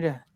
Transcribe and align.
mira. 0.00 0.27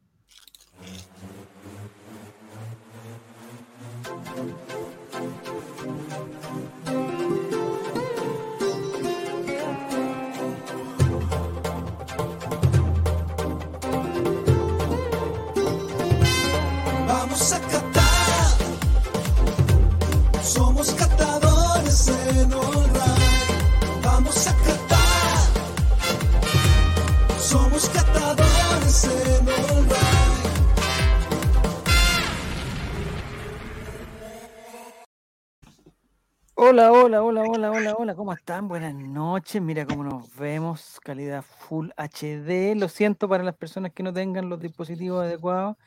Hola, 38.12 38.16
¿cómo 38.18 38.32
están? 38.34 38.68
Buenas 38.68 38.92
noches, 38.94 39.62
mira 39.62 39.86
cómo 39.86 40.04
nos 40.04 40.36
vemos, 40.36 41.00
calidad 41.02 41.42
Full 41.42 41.88
HD. 41.96 42.74
Lo 42.76 42.90
siento 42.90 43.26
para 43.26 43.42
las 43.42 43.54
personas 43.56 43.92
que 43.94 44.02
no 44.02 44.12
tengan 44.12 44.50
los 44.50 44.60
dispositivos 44.60 45.24
adecuados, 45.24 45.78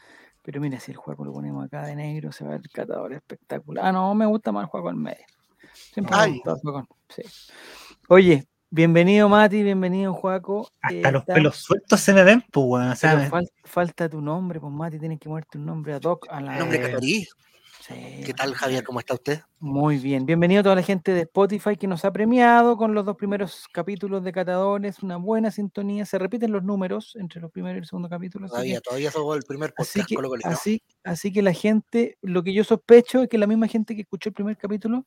pero 0.42 0.60
mira, 0.60 0.80
si 0.80 0.90
el 0.90 0.98
juego 0.98 1.24
lo 1.24 1.32
ponemos 1.34 1.64
acá 1.64 1.84
de 1.86 1.96
negro, 1.96 2.32
se 2.32 2.44
va 2.44 2.50
a 2.50 2.54
ver 2.54 2.62
el 2.64 2.72
catador 2.72 3.14
espectacular. 3.14 3.86
Ah, 3.86 3.92
no, 3.92 4.16
me 4.16 4.26
gusta 4.26 4.52
más 4.52 4.64
el 4.64 4.70
juego 4.70 4.90
en 4.90 4.98
medio. 5.04 5.24
Siempre 5.94 6.16
me 6.18 6.22
Ay. 6.24 6.32
gustó 6.34 6.56
el 6.56 6.62
juego 6.62 6.88
sí. 7.10 7.22
Oye, 8.10 8.48
bienvenido 8.72 9.30
Mati, 9.30 9.62
bienvenido 9.62 10.12
Juaco. 10.16 10.68
Hasta 10.82 11.10
Eh, 11.10 11.12
los 11.12 11.22
está- 11.22 11.34
pelos 11.36 11.58
sueltos 11.58 12.00
se 12.00 12.12
me 12.12 12.24
ven, 12.24 12.44
pues, 12.52 12.66
weón. 12.68 12.88
O 12.90 12.96
sea, 12.96 13.12
pero 13.12 13.22
me- 13.24 13.30
fal- 13.30 13.52
falta 13.66 14.10
tu 14.10 14.20
nombre, 14.20 14.60
pues 14.60 14.74
Mati, 14.74 14.98
tienes 14.98 15.20
que 15.20 15.30
moverte 15.30 15.60
un 15.60 15.66
nombre 15.68 15.94
a 15.94 16.00
Doc. 16.00 16.26
A 16.32 16.42
la... 16.42 16.58
Nombre 16.58 16.82
Catorí. 16.82 17.28
Sí, 17.88 17.94
¿Qué 18.26 18.34
tal, 18.34 18.56
Javier? 18.56 18.84
¿Cómo 18.84 19.00
está 19.00 19.14
usted? 19.14 19.42
Muy 19.60 19.98
bien, 20.00 20.26
bienvenido 20.26 20.62
a 20.62 20.64
toda 20.64 20.76
la 20.76 20.82
gente 20.82 21.12
de 21.12 21.22
Spotify 21.22 21.76
que 21.76 21.86
nos 21.86 22.04
ha 22.04 22.12
premiado 22.12 22.78
con 22.78 22.96
los 22.96 23.06
dos 23.06 23.16
primeros 23.16 23.68
capítulos 23.72 24.24
de 24.24 24.32
Catadores, 24.32 25.04
una 25.04 25.18
buena 25.18 25.52
sintonía, 25.52 26.04
se 26.06 26.18
repiten 26.18 26.52
los 26.52 26.64
números 26.64 27.16
entre 27.20 27.40
los 27.42 27.52
primeros 27.52 27.76
y 27.76 27.80
el 27.82 27.86
segundo 27.86 28.10
capítulo. 28.10 28.46
así 28.46 28.54
que- 28.54 28.56
Todavía, 28.58 28.82
todavía 28.82 29.12
somos 29.12 29.38
el 29.38 29.44
primer 29.44 29.72
Así 29.78 30.00
podcast 30.00 30.10
que, 30.10 30.16
Colo 30.16 30.30
Colino. 30.30 30.50
así, 30.50 30.82
así 31.04 31.32
que 31.32 31.42
la 31.44 31.54
gente, 31.54 32.18
lo 32.24 32.42
que 32.42 32.54
yo 32.54 32.64
sospecho 32.64 33.22
es 33.22 33.30
que 33.30 33.38
la 33.38 33.46
misma 33.46 33.68
gente 33.68 33.94
que 33.94 34.02
escuchó 34.02 34.30
el 34.30 34.34
primer 34.34 34.58
capítulo 34.58 35.06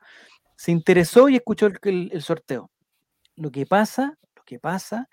se 0.55 0.71
interesó 0.71 1.29
y 1.29 1.35
escuchó 1.37 1.67
el, 1.67 1.79
el- 1.83 2.11
el 2.13 2.23
sorteo. 2.23 2.71
Lo 3.35 3.51
que 3.51 3.67
pasa, 3.67 4.17
lo 4.37 4.43
que 4.45 4.61
pasa 4.61 5.09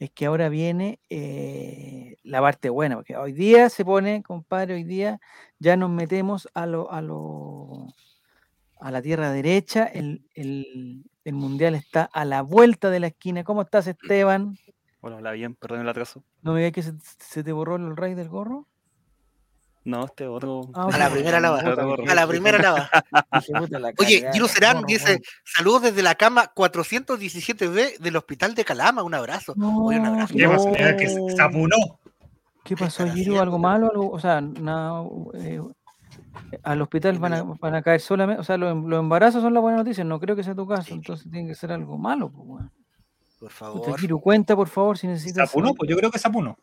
es 0.00 0.10
que 0.10 0.26
ahora 0.26 0.48
viene 0.48 0.98
eh, 1.10 2.16
la 2.24 2.40
parte 2.40 2.70
buena, 2.70 2.96
porque 2.96 3.16
hoy 3.16 3.32
día 3.32 3.68
se 3.70 3.84
pone, 3.84 4.22
compadre, 4.24 4.74
hoy 4.74 4.82
día 4.84 5.20
ya 5.60 5.76
nos 5.76 5.90
metemos 5.90 6.48
a 6.54 6.66
lo, 6.66 6.90
a 6.90 7.00
lo, 7.02 7.86
a 8.80 8.90
la 8.90 9.02
tierra 9.02 9.30
derecha, 9.30 9.84
el, 9.84 10.24
el- 10.34 11.04
el 11.22 11.34
mundial 11.34 11.74
está 11.74 12.08
a 12.14 12.24
la 12.24 12.40
vuelta 12.40 12.88
de 12.90 12.98
la 12.98 13.08
esquina. 13.08 13.44
¿Cómo 13.44 13.60
estás, 13.62 13.86
Esteban? 13.86 14.56
Hola, 15.02 15.16
hola, 15.16 15.32
bien, 15.32 15.54
perdón 15.54 15.82
el 15.82 15.88
atraso. 15.88 16.24
¿No 16.40 16.54
me 16.54 16.60
digas 16.60 16.72
que 16.72 16.82
se, 16.82 16.92
se 17.18 17.44
te 17.44 17.52
borró 17.52 17.76
el 17.76 17.94
rey 17.94 18.14
del 18.14 18.30
gorro? 18.30 18.66
No, 19.84 20.04
este 20.04 20.26
otro. 20.26 20.62
Ah, 20.74 20.88
A 20.92 20.98
la 20.98 21.06
otro 21.06 21.14
primera 21.16 21.40
lava. 21.40 21.58
A 21.60 22.14
la 22.14 22.26
primera 22.26 22.58
lava. 22.58 22.90
La 23.70 23.92
Oye, 23.98 24.28
Giro 24.32 24.46
Serán 24.46 24.82
dice, 24.84 25.20
saludos 25.44 25.82
desde 25.82 26.02
la 26.02 26.14
cama 26.16 26.52
417B 26.54 27.98
del 27.98 28.16
Hospital 28.16 28.54
de 28.54 28.64
Calama, 28.64 29.02
un 29.02 29.14
abrazo. 29.14 29.54
Oye, 29.58 29.98
un 29.98 30.02
No, 30.04 30.10
abrazo. 30.10 30.34
¿Qué 30.36 30.46
pasó? 30.48 30.68
no. 30.68 30.74
Era 30.76 30.96
que 30.96 31.08
se 31.08 31.42
apunó. 31.42 31.76
¿Qué 32.64 32.76
pasó, 32.76 33.08
Giro? 33.08 33.40
¿Algo 33.40 33.58
malo? 33.58 33.90
¿Algo? 33.90 34.10
O 34.10 34.20
sea, 34.20 34.42
nada, 34.42 35.02
eh, 35.34 35.60
al 36.62 36.82
hospital 36.82 37.18
van 37.18 37.32
a, 37.32 37.42
van 37.42 37.74
a 37.74 37.82
caer 37.82 38.00
solamente, 38.00 38.40
o 38.40 38.44
sea, 38.44 38.58
los, 38.58 38.70
em- 38.70 38.84
los 38.86 39.00
embarazos 39.00 39.42
son 39.42 39.54
las 39.54 39.62
buenas 39.62 39.78
noticias, 39.78 40.06
no 40.06 40.20
creo 40.20 40.36
que 40.36 40.44
sea 40.44 40.54
tu 40.54 40.66
caso, 40.66 40.82
Sí. 40.88 40.92
entonces 40.94 41.30
tiene 41.30 41.48
que 41.48 41.54
ser 41.54 41.72
algo 41.72 41.96
malo, 41.96 42.30
pues. 42.30 42.64
Por 43.40 43.50
favor. 43.50 43.98
Giro, 43.98 44.18
cuenta, 44.18 44.54
por 44.54 44.68
favor, 44.68 44.98
si 44.98 45.06
necesitas. 45.06 45.50
saber- 45.50 45.72
pues 45.74 45.88
yo 45.88 45.96
creo 45.96 46.10
que 46.10 46.18
se 46.18 46.28
apunó. 46.28 46.58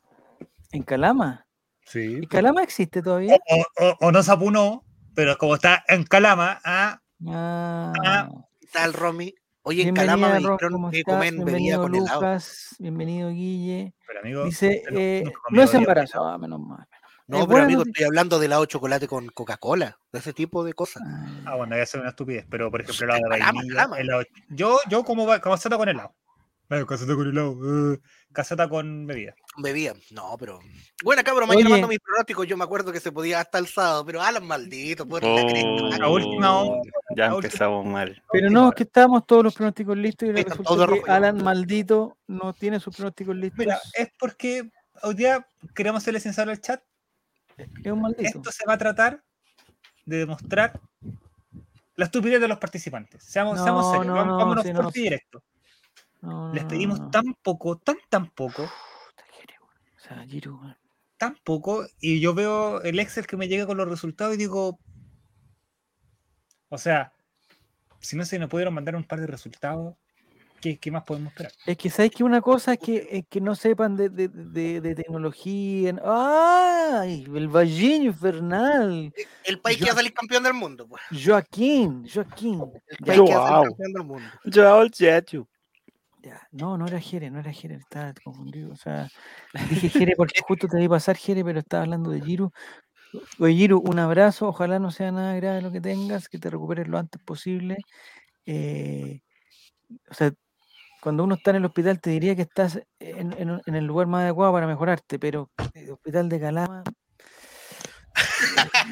¿En 0.71 0.83
Calama? 0.83 1.46
Sí. 1.87 2.19
¿Y 2.21 2.27
Calama 2.27 2.63
existe 2.63 3.01
todavía? 3.01 3.37
O, 3.49 3.85
o- 3.85 3.97
o 3.99 4.11
no 4.11 4.21
se 4.21 4.31
apunó, 4.31 4.83
pero 5.15 5.37
como 5.37 5.55
está 5.55 5.83
en 5.87 6.03
Calama, 6.03 6.59
ah, 6.63 7.01
Ah, 7.27 8.29
¿Qué 8.59 8.67
tal, 8.71 8.93
Romy? 8.93 9.33
Oye, 9.63 9.87
en 9.87 9.95
Calama 9.95 10.29
me 10.29 10.37
dijeron 10.37 10.71
¿cómo 10.73 10.91
que 10.91 11.03
comen 11.03 11.37
bebida 11.39 11.45
Bienvenido, 11.45 11.81
con 11.81 11.95
helado. 11.95 12.21
Lucas, 12.21 12.75
bienvenido, 12.79 13.29
Guille. 13.31 13.93
pero 14.05 14.19
amigo. 14.19 14.43
Dice, 14.45 14.81
pero 14.85 14.97
eh, 14.99 15.23
no 15.49 15.63
es 15.63 15.73
embarazo, 15.73 16.23
ah, 16.25 16.37
menos 16.37 16.59
mal. 16.59 16.87
No, 17.25 17.39
Es 17.39 17.45
pero 17.47 17.63
amigo, 17.63 17.83
estoy 17.85 18.05
hablando 18.05 18.39
de 18.39 18.45
helado 18.45 18.61
de 18.61 18.67
chocolate 18.67 19.07
con 19.07 19.27
Coca-Cola, 19.27 19.97
de 20.13 20.19
ese 20.19 20.31
tipo 20.31 20.63
de 20.63 20.73
cosas. 20.73 21.03
Ah, 21.05 21.27
Ah, 21.45 21.55
bueno, 21.55 21.75
ya 21.75 21.81
es 21.83 21.93
una 21.95 22.09
estupidez, 22.09 22.45
pero 22.49 22.69
por 22.71 22.81
ejemplo, 22.81 23.05
helado 23.05 23.21
de 23.23 23.29
vainilla, 23.41 23.73
Calama. 23.75 23.99
helado- 23.99 24.23
Yo, 24.49 24.79
yo 24.89 25.03
como 25.03 25.25
va- 25.25 25.41
caseta 25.41 25.75
con 25.77 25.89
helado. 25.89 26.13
Bueno, 26.69 26.85
caseta 26.85 27.15
con 27.15 27.29
helado. 27.29 27.97
caseta 28.33 28.67
con 28.67 29.07
bebida. 29.07 29.35
Bebía. 29.57 29.93
No, 30.11 30.35
pero. 30.37 30.59
Bueno, 31.03 31.23
cabrón, 31.23 31.47
mañana 31.47 31.65
Oye. 31.67 31.71
mando 31.75 31.87
mis 31.87 31.99
pronósticos. 31.99 32.45
Yo 32.45 32.57
me 32.57 32.65
acuerdo 32.65 32.91
que 32.91 32.99
se 32.99 33.11
podía 33.11 33.39
hasta 33.39 33.57
el 33.57 33.67
sábado, 33.67 34.05
pero 34.05 34.21
Alan 34.21 34.45
maldito, 34.45 35.07
por 35.07 35.23
la 35.23 35.41
cresta. 35.45 35.97
La 35.97 36.09
última 36.09 36.61
hora, 36.61 36.81
Ya 37.15 37.27
la 37.27 37.35
última- 37.35 37.47
empezamos 37.47 37.85
mal. 37.85 38.21
Pero 38.31 38.49
no, 38.49 38.69
es 38.69 38.75
que 38.75 38.83
estábamos 38.83 39.25
todos 39.25 39.43
los 39.45 39.55
pronósticos 39.55 39.97
listos 39.97 40.27
y 40.27 40.31
están 40.31 40.57
resulta 40.57 40.85
que 40.85 40.99
rojo. 40.99 41.11
Alan 41.11 41.43
maldito 41.43 42.17
no 42.27 42.53
tiene 42.53 42.79
sus 42.81 42.95
pronósticos 42.95 43.35
listos. 43.35 43.59
Mira, 43.59 43.79
es 43.93 44.09
porque 44.19 44.69
hoy 45.03 45.15
día 45.15 45.47
queremos 45.73 46.03
serle 46.03 46.19
sincero 46.19 46.51
al 46.51 46.59
chat. 46.59 46.83
es 47.57 47.91
un 47.91 48.01
maldito. 48.01 48.23
Esto 48.39 48.51
se 48.51 48.65
va 48.67 48.73
a 48.73 48.77
tratar 48.77 49.23
de 50.05 50.17
demostrar 50.17 50.79
la 51.95 52.05
estupidez 52.05 52.39
de 52.39 52.47
los 52.47 52.57
participantes. 52.59 53.23
Seamos, 53.23 53.57
serios, 53.57 54.05
no, 54.05 54.13
vámonos 54.37 54.63
sí, 54.63 54.71
no, 54.73 54.91
directo. 54.91 55.41
No, 56.21 56.53
Les 56.53 56.63
pedimos 56.65 56.99
no, 56.99 57.05
no. 57.05 57.11
tan 57.11 57.33
poco, 57.41 57.77
tan 57.77 57.97
tan 58.09 58.29
poco. 58.31 58.63
O 58.63 59.99
sea, 59.99 60.25
tan 61.17 61.35
poco, 61.43 61.85
y 61.99 62.19
yo 62.19 62.33
veo 62.33 62.81
el 62.81 62.99
Excel 62.99 63.25
que 63.27 63.37
me 63.37 63.47
llega 63.47 63.65
con 63.65 63.77
los 63.77 63.89
resultados 63.89 64.35
y 64.35 64.37
digo, 64.37 64.79
o 66.69 66.77
sea, 66.77 67.11
si 67.99 68.15
no 68.15 68.23
se 68.25 68.39
nos 68.39 68.49
pudieron 68.49 68.73
mandar 68.73 68.95
un 68.95 69.03
par 69.03 69.19
de 69.19 69.27
resultados, 69.27 69.95
¿qué, 70.61 70.77
qué 70.77 70.91
más 70.91 71.03
podemos 71.03 71.31
esperar? 71.33 71.51
Es 71.65 71.77
que 71.77 71.89
sabes 71.89 72.11
que 72.11 72.23
una 72.23 72.41
cosa 72.41 72.73
es 72.73 72.79
que, 72.79 73.07
es 73.11 73.25
que 73.27 73.41
no 73.41 73.55
sepan 73.55 73.95
de, 73.95 74.09
de, 74.09 74.27
de, 74.27 74.81
de 74.81 74.95
tecnología. 74.95 75.95
¡Ay! 76.05 77.25
El 77.33 77.47
Vallín 77.47 78.03
infernal. 78.03 79.13
El 79.43 79.59
país 79.59 79.77
que 79.77 79.85
Yo- 79.85 79.87
va 79.87 79.93
a 79.93 79.95
salir 79.97 80.13
campeón 80.13 80.43
del 80.43 80.53
mundo, 80.53 80.87
pues. 80.87 81.01
Joaquín, 81.25 82.07
Joaquín. 82.07 82.61
El 82.87 82.97
país 83.05 83.21
que 83.21 83.35
va 83.35 83.45
a 83.45 83.49
salir 83.63 83.69
campeón 83.69 83.93
del 83.93 84.03
mundo. 84.03 84.29
Yo, 84.45 84.87
Jetu. 84.93 85.47
Ya. 86.27 86.47
No, 86.51 86.77
no 86.77 86.87
era 86.87 86.99
Jere, 86.99 87.29
no 87.31 87.39
era 87.39 87.51
Jere, 87.53 87.75
estaba 87.75 88.13
confundido. 88.23 88.71
O 88.71 88.75
sea, 88.75 89.07
dije 89.87 89.89
Jere 89.89 90.13
porque 90.17 90.41
justo 90.47 90.67
te 90.67 90.77
vi 90.77 90.87
pasar 90.89 91.17
Jere, 91.17 91.43
pero 91.43 91.59
estaba 91.59 91.83
hablando 91.83 92.11
de 92.11 92.21
Giro. 92.21 92.51
Oye, 93.39 93.55
Giro, 93.55 93.79
un 93.81 93.99
abrazo. 93.99 94.47
Ojalá 94.49 94.79
no 94.79 94.91
sea 94.91 95.11
nada 95.11 95.35
grave 95.35 95.61
lo 95.61 95.71
que 95.71 95.81
tengas, 95.81 96.29
que 96.29 96.39
te 96.39 96.49
recuperes 96.49 96.87
lo 96.87 96.97
antes 96.99 97.21
posible. 97.23 97.77
Eh, 98.45 99.21
o 100.09 100.13
sea, 100.13 100.31
cuando 101.01 101.23
uno 101.23 101.35
está 101.35 101.51
en 101.51 101.57
el 101.57 101.65
hospital 101.65 102.01
te 102.01 102.11
diría 102.11 102.35
que 102.35 102.43
estás 102.43 102.81
en, 102.99 103.33
en 103.65 103.75
el 103.75 103.85
lugar 103.85 104.07
más 104.07 104.23
adecuado 104.23 104.53
para 104.53 104.67
mejorarte, 104.67 105.19
pero 105.19 105.51
el 105.73 105.91
hospital 105.91 106.29
de 106.29 106.39
Calama, 106.39 106.83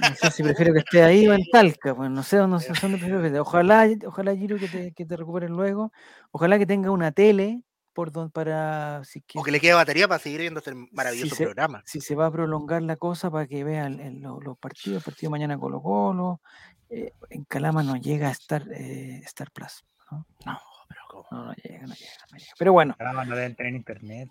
no 0.02 0.16
sé 0.16 0.32
si 0.32 0.44
prefiero 0.44 0.74
que 0.74 0.80
esté 0.80 1.04
ahí 1.04 1.28
o 1.28 1.34
en 1.34 1.44
Talca, 1.52 1.96
pues 1.96 2.10
no 2.10 2.24
sé 2.24 2.38
dónde, 2.38 2.56
no 2.56 2.60
sé 2.60 2.74
dónde 2.82 2.98
prefiero 2.98 3.22
que 3.22 3.28
esté. 3.28 3.40
Ojalá, 3.40 3.88
ojalá 4.06 4.36
Giro 4.36 4.58
que 4.58 4.68
te, 4.68 4.94
que 4.94 5.06
te 5.06 5.18
recuperes 5.18 5.50
luego, 5.50 5.92
ojalá 6.32 6.58
que 6.58 6.66
tenga 6.66 6.92
una 6.92 7.12
tele 7.12 7.62
por 7.94 8.12
don, 8.12 8.30
para 8.30 9.04
si, 9.06 9.22
que, 9.22 9.40
O 9.40 9.44
que 9.44 9.52
le 9.52 9.60
quede 9.62 9.74
batería 9.74 10.08
para 10.08 10.20
seguir 10.20 10.42
viendo 10.42 10.60
este 10.60 10.74
maravilloso 10.92 11.36
programa. 11.38 11.82
si 11.86 12.02
se 12.02 12.14
va 12.14 12.26
a 12.26 12.32
prolongar 12.32 12.82
la 12.82 12.98
cosa 12.98 13.32
para 13.32 13.48
que 13.48 13.64
vean 13.64 14.22
los 14.22 14.58
partidos, 14.58 14.98
el 14.98 15.04
partido 15.04 15.30
mañana 15.32 15.58
Colo 15.58 15.82
Colo, 15.82 16.42
eh, 16.90 17.14
en 17.30 17.46
Calama 17.46 17.84
no 17.84 17.96
llega 17.96 18.28
a 18.28 18.32
estar 18.32 18.64
eh, 18.74 19.22
Star 19.26 19.50
Plus, 19.52 19.86
¿no? 20.12 20.26
No, 20.46 20.60
pero 20.90 21.02
¿cómo? 21.10 21.26
No, 21.32 21.46
no 21.46 21.54
llega, 21.54 21.88
no 21.88 21.94
llega, 21.96 22.12
no 22.32 22.38
llega. 22.38 22.52
Pero 22.60 22.74
bueno, 22.74 22.96
Ah, 23.00 23.24
no 23.26 23.36
deben 23.36 23.56
tener 23.56 23.74
internet. 23.74 24.30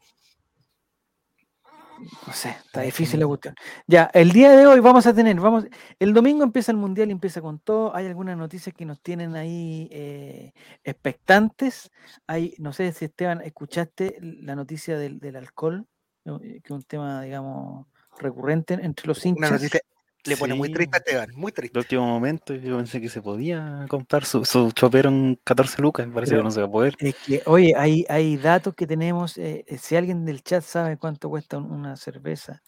No 2.26 2.32
sé, 2.32 2.50
está 2.50 2.80
difícil 2.82 3.20
la 3.20 3.26
cuestión. 3.26 3.54
Ya, 3.86 4.10
el 4.14 4.32
día 4.32 4.52
de 4.52 4.66
hoy 4.66 4.80
vamos 4.80 5.06
a 5.06 5.14
tener, 5.14 5.38
vamos, 5.40 5.66
el 5.98 6.12
domingo 6.12 6.44
empieza 6.44 6.72
el 6.72 6.78
mundial 6.78 7.08
y 7.08 7.12
empieza 7.12 7.40
con 7.40 7.58
todo. 7.60 7.94
Hay 7.94 8.06
algunas 8.06 8.36
noticias 8.36 8.74
que 8.74 8.84
nos 8.84 9.00
tienen 9.00 9.36
ahí 9.36 9.88
eh, 9.90 10.52
expectantes. 10.82 11.90
Hay, 12.26 12.54
no 12.58 12.72
sé 12.72 12.92
si 12.92 13.04
Esteban, 13.06 13.40
escuchaste 13.42 14.18
la 14.20 14.54
noticia 14.56 14.98
del, 14.98 15.18
del 15.18 15.36
alcohol. 15.36 15.86
Eh, 16.26 16.60
que 16.62 16.62
es 16.64 16.70
un 16.70 16.82
tema, 16.82 17.22
digamos, 17.22 17.86
recurrente 18.18 18.74
entre 18.74 19.06
los 19.06 19.24
Una 19.24 19.28
hinchas. 19.28 19.52
noticia 19.52 19.80
le 20.26 20.36
pone 20.36 20.54
muy 20.54 20.70
triste 20.72 20.96
a 20.96 20.98
Esteban, 20.98 21.28
muy 21.34 21.52
triste. 21.52 21.72
De 21.74 21.80
último 21.80 22.06
momento, 22.06 22.54
yo 22.54 22.76
pensé 22.76 23.00
que 23.00 23.08
se 23.08 23.20
podía 23.22 23.86
comprar 23.88 24.24
su, 24.24 24.44
su 24.44 24.72
chopero 24.72 25.08
en 25.10 25.38
14 25.44 25.82
lucas. 25.82 26.06
Parece 26.12 26.30
Pero- 26.32 26.42
que 26.42 26.44
no 26.44 26.50
se 26.50 26.60
va 26.60 26.66
a 26.66 26.70
poder. 26.70 26.94
Es 26.98 27.14
que, 27.26 27.42
oye, 27.46 27.74
hay, 27.76 28.04
hay 28.08 28.36
datos 28.36 28.74
que 28.74 28.86
tenemos. 28.86 29.36
eh, 29.38 29.64
eh, 29.68 29.78
si 29.78 29.96
alguien 29.96 30.24
del 30.24 30.42
chat 30.42 30.62
sabe 30.62 30.96
cuánto 30.96 31.28
cuesta 31.28 31.58
un- 31.58 31.70
una 31.70 31.96
cerveza 31.96 32.62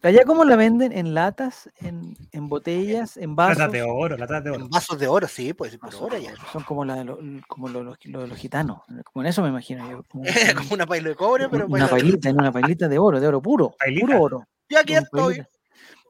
¿Allá 0.00 0.22
cómo 0.24 0.44
la 0.44 0.54
venden? 0.54 0.92
¿En 0.92 1.12
latas? 1.12 1.68
¿En, 1.80 2.16
en 2.30 2.48
botellas? 2.48 3.16
¿En 3.16 3.34
vasos? 3.34 3.58
Latas 3.58 3.72
de 3.72 3.82
oro, 3.82 4.16
latas 4.16 4.44
de 4.44 4.50
oro. 4.50 4.60
En 4.60 4.70
vasos 4.70 4.96
de 4.96 5.08
oro, 5.08 5.26
sí, 5.26 5.52
pues 5.54 5.72
por 5.76 5.88
Vasos 5.90 6.02
oro 6.02 6.14
de 6.16 6.22
ya. 6.22 6.32
oro. 6.34 6.42
Son 6.52 6.62
como, 6.62 6.84
la 6.84 6.94
de 6.94 7.04
lo- 7.04 7.18
como 7.48 7.68
lo- 7.68 7.82
los, 7.82 7.98
los- 8.04 8.28
los 8.28 8.38
gitanos. 8.38 8.78
Como 9.12 9.24
en 9.24 9.26
eso 9.28 9.42
me 9.42 9.48
imagino 9.48 9.90
yo. 9.90 10.04
como- 10.08 10.22
Como 10.70 10.74
una 10.74 10.86
paila 10.86 11.08
de 11.08 11.14
cobre, 11.16 11.48
pero 11.48 11.66
una 11.66 11.88
pailita, 11.88 12.28
en 12.30 12.40
una 12.40 12.52
pailita 12.52 12.86
de 12.88 12.96
oro, 12.96 13.18
de 13.18 13.26
oro 13.26 13.42
puro. 13.42 13.74
Pailita. 13.76 14.06
Puro 14.06 14.22
oro. 14.22 14.44
Ya 14.70 14.80
aquí 14.80 14.94
estoy. 14.94 15.34
pailita. 15.38 15.50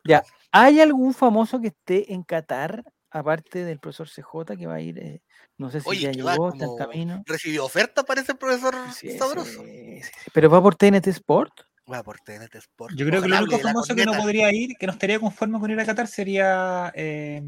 Ya. 0.09 0.25
¿Hay 0.51 0.81
algún 0.81 1.13
famoso 1.13 1.61
que 1.61 1.69
esté 1.69 2.13
en 2.15 2.23
Qatar, 2.23 2.83
aparte 3.11 3.65
del 3.65 3.79
profesor 3.79 4.09
CJ, 4.09 4.57
que 4.57 4.67
va 4.67 4.75
a 4.75 4.81
ir? 4.81 4.99
eh, 4.99 5.23
no 5.59 5.71
sé 5.71 5.81
si 5.81 5.89
Oye, 5.89 6.01
ya 6.01 6.13
llegó, 6.13 6.49
está 6.49 6.65
en 6.65 6.77
camino. 6.77 7.23
Recibió 7.27 7.65
oferta 7.67 8.03
para 8.05 8.23
ese 8.23 8.35
profesor 8.35 8.75
Sí, 8.95 9.19
sabroso. 9.19 9.63
sí, 9.65 10.03
sí. 10.03 10.11
Pero 10.33 10.49
va 10.49 10.63
por 10.63 10.77
TNT 10.77 11.09
Sport. 11.09 11.53
Va 11.93 12.03
por 12.03 12.19
TNT 12.21 12.55
Sport. 12.55 12.95
Yo 12.97 13.07
creo 13.07 13.21
que 13.21 13.27
el 13.27 13.33
Ojalá 13.35 13.43
único 13.43 13.55
hable 13.55 13.59
de 13.59 13.63
la 13.65 13.69
famoso 13.71 13.95
que 13.95 14.05
no 14.07 14.13
podría 14.15 14.53
ir, 14.53 14.77
que 14.79 14.87
no 14.87 14.93
estaría 14.93 15.21
conforme 15.21 15.61
con 15.61 15.71
ir 15.71 15.79
a 15.81 15.85
Qatar, 15.85 16.07
sería 16.07 16.91
eh, 16.95 17.43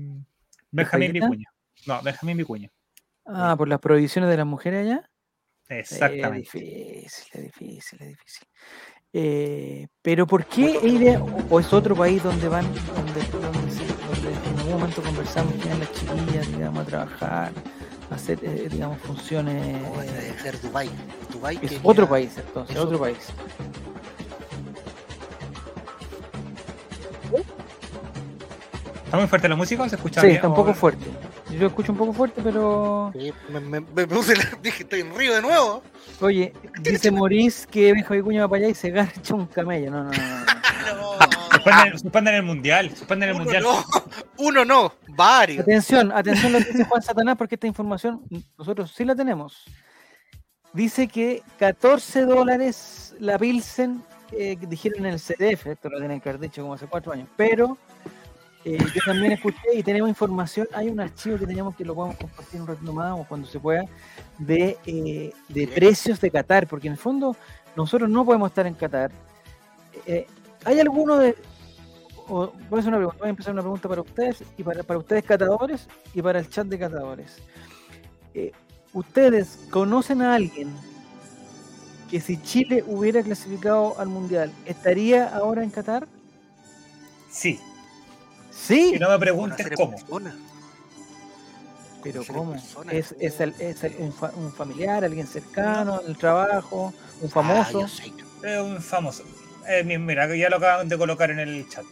Benjamín. 0.70 1.12
Vicuña. 1.12 1.46
No, 1.86 2.02
Benjamín 2.02 2.36
Vicuña. 2.36 2.70
Ah, 3.24 3.54
por 3.56 3.68
las 3.68 3.80
prohibiciones 3.80 4.28
de 4.30 4.36
las 4.36 4.46
mujeres 4.46 4.86
allá. 4.86 5.10
Exactamente. 5.68 6.40
Es 6.40 6.52
difícil, 6.52 7.30
es 7.32 7.42
difícil, 7.42 8.02
es 8.02 8.08
difícil. 8.08 8.48
Eh, 9.12 9.88
pero 10.02 10.26
¿por 10.26 10.44
qué 10.46 10.78
ir 10.84 11.16
a- 11.16 11.20
o- 11.22 11.42
o 11.50 11.60
es 11.60 11.72
otro 11.72 11.96
país 11.96 12.22
donde 12.22 12.48
van, 12.48 12.64
donde, 12.64 13.20
donde, 13.32 13.50
donde 13.50 14.48
en 14.50 14.58
algún 14.58 14.72
momento 14.74 15.02
conversamos 15.02 15.52
que 15.54 15.68
las 15.74 15.92
chiquillas, 15.92 16.46
digamos, 16.52 16.82
a 16.82 16.86
trabajar, 16.86 17.52
a 18.10 18.14
hacer, 18.14 18.38
eh, 18.42 18.68
digamos, 18.70 18.98
funciones? 19.00 19.82
Debe 19.82 20.38
ser. 20.40 20.60
Dubai 20.60 20.88
Es 21.62 21.70
que 21.72 21.80
otro 21.82 22.04
ya- 22.04 22.10
país, 22.10 22.32
entonces, 22.36 22.76
es 22.76 22.82
otro 22.82 22.96
otro. 22.96 23.00
país. 23.00 23.18
¿Está 29.04 29.18
muy 29.18 29.26
fuerte 29.26 29.48
la 29.48 29.56
música 29.56 29.82
o 29.82 29.88
se 29.88 29.96
escucha 29.96 30.20
Sí, 30.20 30.26
bien? 30.28 30.36
está 30.36 30.46
un 30.48 30.52
O- 30.54 30.56
poco 30.56 30.74
fuerte. 30.74 31.04
Yo 31.50 31.58
lo 31.60 31.66
escucho 31.68 31.92
un 31.92 31.98
poco 31.98 32.12
fuerte, 32.12 32.40
pero. 32.42 33.10
Sí, 33.18 33.32
me, 33.52 33.60
me- 33.60 33.80
me 33.80 34.06
puse 34.06 34.36
la- 34.36 34.44
dije, 34.62 34.82
estoy 34.84 35.00
en 35.00 35.14
Río 35.16 35.34
de 35.34 35.42
nuevo. 35.42 35.82
Oye, 36.20 36.52
dice 36.80 37.10
Maurice 37.10 37.66
que 37.68 37.92
Benjamín 37.92 38.22
Vicuña 38.22 38.42
va 38.42 38.48
para 38.48 38.62
allá 38.62 38.68
y 38.70 38.74
se 38.74 38.90
garcha 38.90 39.34
un 39.34 39.46
camello. 39.46 39.90
No, 39.90 40.04
no, 40.04 40.10
no. 40.10 40.44
no. 41.92 41.98
Suspenden 41.98 42.34
el 42.36 42.42
mundial. 42.42 42.90
Suspenden 42.96 43.30
el 43.30 43.34
uno 43.34 43.44
mundial. 43.44 43.62
no, 43.64 43.84
uno 44.38 44.64
no, 44.64 44.92
varios. 45.08 45.62
Atención, 45.62 46.12
atención 46.12 46.52
lo 46.52 46.58
que 46.58 46.64
dice 46.66 46.84
Juan 46.88 47.02
Satanás, 47.02 47.36
porque 47.36 47.56
esta 47.56 47.66
información 47.66 48.22
nosotros 48.56 48.92
sí 48.96 49.04
la 49.04 49.14
tenemos. 49.14 49.64
Dice 50.72 51.08
que 51.08 51.42
14 51.58 52.26
dólares 52.26 53.14
la 53.18 53.36
Pilsen, 53.38 54.04
eh, 54.30 54.56
dijeron 54.60 55.04
en 55.04 55.14
el 55.14 55.18
CDF, 55.20 55.66
esto 55.66 55.88
lo 55.90 55.98
tienen 55.98 56.20
que 56.20 56.28
haber 56.28 56.40
dicho 56.40 56.62
como 56.62 56.74
hace 56.74 56.86
cuatro 56.86 57.12
años, 57.12 57.28
pero 57.36 57.76
eh, 58.64 58.78
yo 58.94 59.00
también 59.06 59.32
escuché 59.32 59.74
y 59.74 59.82
tenemos 59.82 60.08
información, 60.08 60.68
hay 60.74 60.88
un 60.88 61.00
archivo 61.00 61.38
que 61.38 61.46
teníamos 61.46 61.74
que 61.74 61.84
lo 61.84 61.94
podemos 61.94 62.16
compartir 62.18 62.60
un 62.60 62.66
ratito 62.66 62.92
más 62.92 63.18
o 63.18 63.24
cuando 63.24 63.46
se 63.46 63.58
pueda, 63.58 63.84
de, 64.38 64.76
eh, 64.84 65.32
de 65.48 65.68
precios 65.68 66.20
de 66.20 66.30
Qatar, 66.30 66.66
porque 66.66 66.88
en 66.88 66.92
el 66.92 66.98
fondo 66.98 67.34
nosotros 67.74 68.10
no 68.10 68.24
podemos 68.24 68.50
estar 68.50 68.66
en 68.66 68.74
Qatar. 68.74 69.10
Eh, 70.06 70.26
¿Hay 70.64 70.78
alguno 70.78 71.16
de, 71.16 71.36
voy 72.28 72.50
a 72.72 72.78
hacer 72.78 72.88
una 72.88 72.98
pregunta, 72.98 73.18
voy 73.18 73.26
a 73.28 73.30
empezar 73.30 73.52
una 73.54 73.62
pregunta 73.62 73.88
para 73.88 74.02
ustedes 74.02 74.44
y 74.58 74.62
para, 74.62 74.82
para 74.82 74.98
ustedes 74.98 75.24
catadores 75.24 75.88
y 76.12 76.20
para 76.20 76.38
el 76.38 76.48
chat 76.50 76.66
de 76.66 76.78
catadores. 76.78 77.38
¿Ustedes 78.92 79.58
conocen 79.70 80.20
a 80.20 80.34
alguien 80.34 80.68
que 82.10 82.20
si 82.20 82.42
Chile 82.42 82.84
hubiera 82.86 83.22
clasificado 83.22 83.98
al 83.98 84.08
Mundial, 84.08 84.52
estaría 84.66 85.28
ahora 85.28 85.62
en 85.62 85.70
Qatar? 85.70 86.06
Sí. 87.30 87.60
Sí, 88.66 88.92
Y 88.94 88.98
no 88.98 89.08
me 89.10 89.18
preguntes 89.18 89.66
cómo. 89.76 89.92
persona. 89.92 90.36
pero 92.02 92.24
¿cómo? 92.26 92.52
persona. 92.52 92.92
¿Es, 92.92 93.14
es, 93.18 93.40
el- 93.40 93.54
es 93.58 93.82
el- 93.84 93.96
un, 93.98 94.12
fa- 94.12 94.32
un 94.36 94.52
familiar, 94.52 95.04
alguien 95.04 95.26
cercano, 95.26 96.00
el 96.06 96.16
trabajo, 96.16 96.92
un 97.20 97.28
Ah, 97.28 97.32
famoso? 97.32 97.84
Es 98.42 98.60
un 98.60 98.80
famoso. 98.80 99.22
Eh, 99.68 99.82
mi- 99.84 99.98
mira, 99.98 100.34
ya 100.34 100.48
lo 100.48 100.56
acaban 100.56 100.88
de 100.88 100.96
colocar 100.98 101.30
en 101.30 101.38
el 101.40 101.68
chat. 101.68 101.84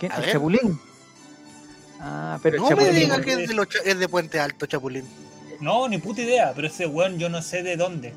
¿Quién? 0.00 0.12
A 0.12 0.16
¿El 0.16 0.22
ver. 0.22 0.32
Chapulín? 0.32 0.80
Ah, 2.00 2.38
pero 2.42 2.58
No 2.58 2.70
me 2.76 2.90
digan 2.90 3.22
que 3.22 3.32
es 3.32 3.48
de, 3.48 3.54
los 3.54 3.66
es 3.84 3.98
de 3.98 4.08
Puente 4.08 4.38
Alto, 4.40 4.66
Chapulín. 4.66 5.04
No, 5.60 5.88
ni 5.88 5.98
puta 5.98 6.20
idea, 6.22 6.52
pero 6.54 6.68
ese 6.68 6.86
weón 6.86 7.18
yo 7.18 7.28
no 7.30 7.40
sé 7.42 7.62
de 7.62 7.76
dónde. 7.76 8.12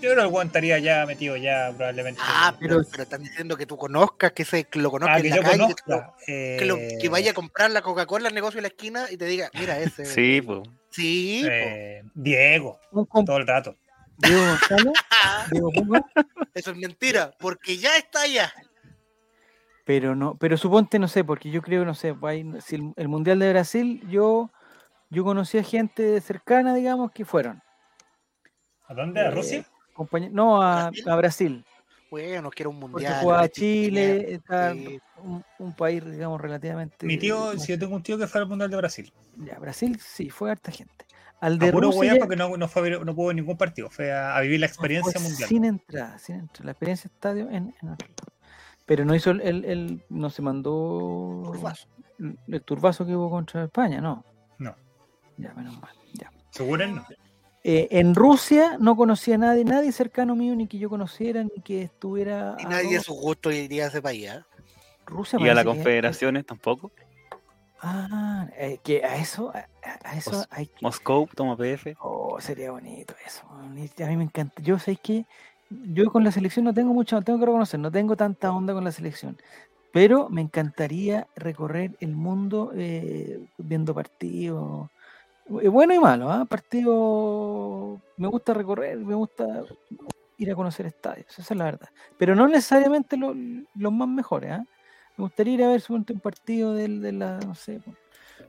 Yo 0.00 0.28
weón 0.28 0.46
estaría 0.46 0.78
ya 0.78 1.04
metido 1.06 1.36
ya 1.36 1.72
probablemente. 1.76 2.20
Ah, 2.24 2.54
pero, 2.58 2.80
Pero- 2.90 3.02
están 3.02 3.22
diciendo 3.22 3.56
que 3.56 3.66
tú 3.66 3.76
conozcas, 3.76 4.32
que, 4.32 4.44
se, 4.44 4.66
lo 4.72 4.90
conozcas 4.90 5.16
Ah, 5.16 5.18
en 5.18 5.22
que 5.24 5.28
la 5.30 5.36
yo 5.36 5.42
calle, 5.42 5.58
conozca. 5.58 6.14
que, 6.24 6.32
lo- 6.32 6.58
que 6.58 6.64
lo- 6.64 6.76
que 7.00 7.06
eh, 7.06 7.08
vaya 7.10 7.30
a 7.32 7.34
comprar 7.34 7.70
la 7.70 7.82
Coca-Cola 7.82 8.28
al 8.28 8.34
negocio 8.34 8.58
de 8.58 8.62
la 8.62 8.68
esquina 8.68 9.06
y 9.10 9.16
te 9.16 9.26
diga, 9.26 9.50
mira 9.54 9.78
ese. 9.78 10.04
Sí, 10.06 10.40
pues. 10.40 10.60
Sí, 10.90 11.42
eh, 11.48 12.02
Diego, 12.14 12.80
todo 13.24 13.36
el 13.36 13.46
rato. 13.46 13.76
Diego 14.16 14.40
Gonzalo, 14.44 14.92
Diego 15.50 15.70
eso 16.54 16.70
es 16.72 16.76
mentira, 16.76 17.32
porque 17.38 17.76
ya 17.78 17.96
está 17.96 18.22
allá. 18.22 18.52
pero 19.84 20.14
no, 20.14 20.36
pero 20.36 20.56
suponte, 20.56 20.98
no 20.98 21.08
sé, 21.08 21.24
porque 21.24 21.50
yo 21.50 21.62
creo, 21.62 21.84
no 21.84 21.94
sé, 21.94 22.12
pues 22.14 22.44
si 22.64 22.76
el, 22.76 22.92
el 22.96 23.08
Mundial 23.08 23.38
de 23.38 23.50
Brasil, 23.50 24.02
yo, 24.08 24.50
yo 25.10 25.24
conocí 25.24 25.58
a 25.58 25.62
gente 25.62 26.20
cercana, 26.20 26.74
digamos, 26.74 27.12
que 27.12 27.24
fueron. 27.24 27.62
¿A 28.88 28.94
dónde? 28.94 29.20
¿A 29.20 29.26
Eh, 29.26 29.30
Rusia? 29.30 29.64
Compañe- 30.04 30.30
no, 30.30 30.62
a, 30.62 30.90
¿Brasil? 30.90 31.04
a 31.08 31.16
Brasil, 31.16 31.64
Bueno, 32.10 32.50
quiero 32.50 32.70
un 32.70 32.80
porque 32.80 32.92
mundial. 32.92 33.20
jugaba 33.22 33.44
este 33.44 33.54
chiquillo, 33.60 33.86
Chile, 33.88 34.34
está 34.34 34.72
sí. 34.72 35.00
un, 35.22 35.44
un 35.58 35.72
país, 35.74 36.04
digamos, 36.04 36.40
relativamente... 36.40 37.06
Mi 37.06 37.18
tío, 37.18 37.58
si 37.58 37.72
yo 37.72 37.78
tengo 37.78 37.94
un 37.94 38.02
tío 38.02 38.18
que 38.18 38.26
fue 38.26 38.40
al 38.40 38.46
Mundial 38.48 38.70
de 38.70 38.76
Brasil. 38.76 39.12
Ya, 39.36 39.58
Brasil 39.58 39.98
sí, 40.00 40.30
fue 40.30 40.50
harta 40.50 40.72
gente. 40.72 41.04
Al 41.40 41.58
de 41.58 41.68
A 41.68 41.72
puro 41.72 41.90
Rusia 41.90 42.16
porque 42.18 42.36
no, 42.36 42.54
no, 42.56 42.68
fue 42.68 42.80
a 42.80 42.84
ver- 42.84 43.06
no 43.06 43.14
pudo 43.14 43.28
ver 43.28 43.36
ningún 43.36 43.56
partido. 43.56 43.88
Fue 43.88 44.12
a, 44.12 44.36
a 44.36 44.40
vivir 44.42 44.60
la 44.60 44.66
experiencia 44.66 45.18
mundial. 45.20 45.48
Sin 45.48 45.64
entrada, 45.64 46.18
sin 46.18 46.34
entrada. 46.36 46.64
La 46.66 46.72
experiencia 46.72 47.08
estadio 47.08 47.48
en, 47.48 47.74
en. 47.80 47.96
Pero 48.84 49.04
no 49.06 49.14
hizo 49.14 49.30
el, 49.30 49.40
el- 49.40 49.64
el- 49.64 50.02
no 50.10 50.28
se 50.28 50.42
mandó 50.42 51.42
Turbazo. 51.46 51.88
el, 52.18 52.38
el 52.46 52.60
turbazo 52.62 53.06
que 53.06 53.16
hubo 53.16 53.30
contra 53.30 53.64
España, 53.64 54.02
no. 54.02 54.22
No. 54.58 54.74
Ya, 55.38 55.54
menos 55.54 55.80
mal. 55.80 55.92
Ya. 56.12 56.30
Seguro 56.50 56.86
no. 56.88 57.06
Eh, 57.62 57.88
en 57.90 58.14
Rusia 58.14 58.76
no 58.80 58.96
conocía 58.96 59.34
a 59.34 59.38
nadie, 59.38 59.64
nadie 59.64 59.92
cercano 59.92 60.34
mío, 60.34 60.54
ni 60.56 60.66
que 60.66 60.78
yo 60.78 60.88
conociera, 60.88 61.42
ni 61.44 61.60
que 61.62 61.82
estuviera. 61.82 62.56
Y 62.58 62.64
nadie 62.64 62.96
a 62.96 63.02
su 63.02 63.12
gusto 63.14 63.50
iría 63.52 63.84
a 63.84 63.88
ese 63.88 64.00
país. 64.00 64.30
¿eh? 64.30 64.40
Rusia 65.06 65.38
Y 65.40 65.48
a 65.48 65.54
las 65.54 65.64
que- 65.64 65.70
confederaciones 65.70 66.46
tampoco. 66.46 66.90
Ah, 67.82 68.46
eh, 68.58 68.78
que 68.82 69.04
a 69.04 69.16
eso, 69.16 69.52
a, 69.54 70.14
eso 70.16 70.44
hay 70.50 70.70
Moscú, 70.82 71.28
toma 71.34 71.56
PF. 71.56 71.96
Oh, 72.00 72.38
sería 72.40 72.70
bonito 72.70 73.14
eso. 73.26 73.42
A 73.50 73.62
mí 73.68 74.16
me 74.16 74.24
encanta. 74.24 74.60
Yo 74.62 74.78
sé 74.78 74.96
que 74.96 75.24
yo 75.70 76.10
con 76.10 76.22
la 76.24 76.30
selección 76.32 76.66
no 76.66 76.74
tengo 76.74 76.92
mucho, 76.92 77.20
tengo 77.22 77.38
que 77.38 77.46
reconocer, 77.46 77.80
no 77.80 77.90
tengo 77.90 78.16
tanta 78.16 78.52
onda 78.52 78.74
con 78.74 78.84
la 78.84 78.92
selección. 78.92 79.38
Pero 79.92 80.28
me 80.28 80.40
encantaría 80.42 81.26
recorrer 81.36 81.96
el 82.00 82.14
mundo 82.14 82.70
eh, 82.76 83.40
viendo 83.56 83.94
partidos. 83.94 84.88
Eh, 85.62 85.68
Bueno 85.68 85.94
y 85.94 85.98
malo, 85.98 86.30
¿ah? 86.30 86.44
Partidos. 86.44 88.00
Me 88.16 88.28
gusta 88.28 88.54
recorrer, 88.54 88.98
me 88.98 89.14
gusta 89.14 89.64
ir 90.38 90.50
a 90.50 90.54
conocer 90.54 90.86
estadios, 90.86 91.26
esa 91.38 91.54
es 91.54 91.58
la 91.58 91.64
verdad. 91.64 91.88
Pero 92.18 92.34
no 92.34 92.48
necesariamente 92.48 93.16
lo- 93.16 93.34
los 93.74 93.92
más 93.92 94.08
mejores, 94.08 94.52
¿ah? 94.52 94.64
Me 95.16 95.24
gustaría 95.24 95.54
ir 95.54 95.64
a 95.64 95.68
ver 95.68 95.82
un 95.90 96.04
partido 96.04 96.74
del- 96.74 97.00
de, 97.02 97.12
la, 97.12 97.38
no 97.40 97.54
sé, 97.54 97.80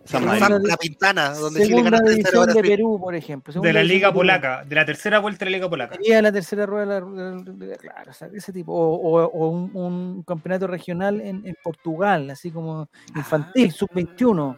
San 0.06 0.22
Segunda 0.24 0.40
Marino. 0.40 0.60
di- 0.60 0.68
La 0.70 0.78
Pintana, 0.78 1.30
donde 1.34 1.60
Chile 1.62 1.76
segunda 1.76 1.92
ganó 1.92 2.04
3-0 2.08 2.42
a 2.42 2.46
división 2.46 2.64
de. 2.64 2.70
Perú, 2.70 3.00
por 3.00 3.14
ejemplo. 3.14 3.62
De 3.62 3.74
la 3.74 3.84
Liga 3.84 4.08
de. 4.08 4.14
Polaca, 4.14 4.64
de 4.66 4.76
la 4.76 4.86
tercera 4.86 5.20
vuelta 5.20 5.46
de 5.46 5.52
la 5.52 5.58
Liga 5.58 5.70
Polaca. 5.70 5.96
Sería 5.96 6.22
la 6.22 6.32
tercera 6.32 6.66
rueda 6.66 6.86
de 6.86 7.02
la, 7.02 7.06
de 7.06 7.36
la- 7.36 7.52
de 7.52 7.68
la- 7.68 7.76
claro, 7.78 8.10
o 8.12 8.14
sea, 8.14 8.30
ese 8.34 8.52
tipo, 8.54 8.74
o, 8.74 8.96
o- 8.96 9.26
o 9.28 9.50
un, 9.50 9.70
un 9.76 10.24
campeonato 10.24 10.66
regional 10.68 11.20
en, 11.22 11.46
en 11.46 11.56
Portugal, 11.64 12.30
así 12.32 12.50
como 12.52 12.88
infantil, 13.16 13.68
Ah. 13.70 13.74
sub-21. 13.78 14.58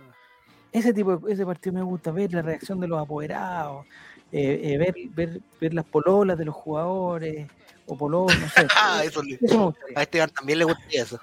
Ese 0.74 0.94
tipo, 0.94 1.16
de- 1.18 1.32
ese 1.34 1.46
partido 1.46 1.74
me 1.76 1.84
gusta 1.84 2.12
ver 2.12 2.34
la 2.34 2.42
reacción 2.42 2.80
de 2.82 2.88
los 2.88 3.00
apoderados, 3.02 3.86
eh, 4.32 4.60
eh, 4.64 4.78
ver, 4.78 4.96
ver, 5.12 5.40
ver 5.62 5.74
las 5.74 5.86
pololas 5.86 6.38
de 6.38 6.46
los 6.46 6.56
jugadores, 6.56 7.48
o 7.86 7.96
pololos, 7.96 8.38
no 8.40 8.50
sé. 8.50 8.68
Ah, 8.76 9.02
eso 9.06 9.22
le- 9.24 9.38
Eso 9.42 9.74
a. 9.96 10.02
Esteban 10.02 10.30
también 10.32 10.60
le 10.60 10.66
gustaría 10.66 11.04
eso. 11.04 11.20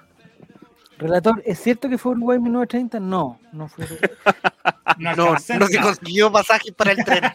Relator, 0.97 1.41
¿es 1.45 1.59
cierto 1.59 1.89
que 1.89 1.97
fue 1.97 2.11
Uruguay 2.13 2.37
en 2.37 2.43
1930? 2.43 2.99
No, 2.99 3.39
no 3.51 3.67
fue 3.67 3.85
Uruguay. 3.85 4.09
No, 4.97 5.15
No, 5.15 5.31
no 5.33 5.39
se 5.39 5.53
entrar. 5.53 5.81
consiguió 5.83 6.31
pasajes 6.31 6.71
para 6.73 6.91
el 6.91 7.03
tren. 7.03 7.23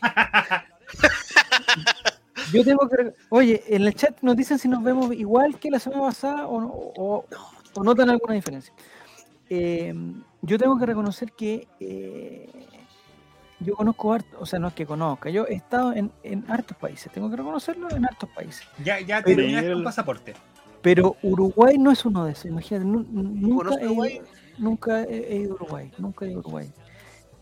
Yo 2.53 2.65
tengo 2.65 2.89
que. 2.89 3.13
Oye, 3.31 3.63
en 3.69 3.83
el 3.83 3.95
chat 3.95 4.19
nos 4.23 4.37
dicen 4.37 4.59
si 4.59 4.69
nos 4.69 4.83
vemos 4.85 5.13
igual 5.15 5.59
que 5.59 5.71
la 5.71 5.79
semana 5.81 6.03
pasada 6.03 6.47
o, 6.47 6.61
no- 6.61 6.69
o, 6.73 7.25
o 7.75 7.83
notan 7.85 8.11
alguna 8.11 8.35
diferencia. 8.35 8.73
Eh, 9.49 9.95
yo 10.43 10.59
tengo 10.59 10.79
que 10.79 10.87
reconocer 10.87 11.33
que 11.33 11.67
eh, 11.81 12.49
yo 13.61 13.75
conozco 13.75 14.13
harto, 14.13 14.37
o 14.41 14.47
sea, 14.47 14.59
no 14.59 14.69
es 14.69 14.75
que 14.75 14.85
conozca, 14.87 15.31
yo 15.31 15.47
he 15.47 15.55
estado 15.55 15.93
en, 15.93 16.11
en 16.23 16.45
hartos 16.49 16.77
países, 16.77 17.11
tengo 17.13 17.31
que 17.31 17.37
reconocerlo 17.37 17.89
en 17.91 18.05
hartos 18.05 18.29
países. 18.31 18.67
Ya, 18.85 19.01
ya 19.01 19.23
Pero- 19.23 19.37
terminaste 19.37 19.75
un 19.75 19.85
pasaporte. 19.85 20.35
Pero 20.83 21.17
Uruguay 21.23 21.79
no 21.79 21.91
es 21.91 22.05
uno 22.05 22.25
de 22.27 22.33
esos, 22.33 22.45
imagínate, 22.47 22.85
nu- 22.87 23.05
nu- 23.11 23.23
nunca, 23.23 23.57
¿Conoce 23.65 23.81
he 23.81 23.85
ido, 23.85 23.93
Uruguay? 23.93 24.21
nunca 24.59 25.03
he, 25.05 25.17
he 25.17 25.37
ido 25.39 25.53
a 25.53 25.55
Uruguay, 25.57 25.91
nunca 25.99 26.25
he 26.25 26.29
ido 26.29 26.37
a 26.37 26.41
Uruguay. 26.41 26.71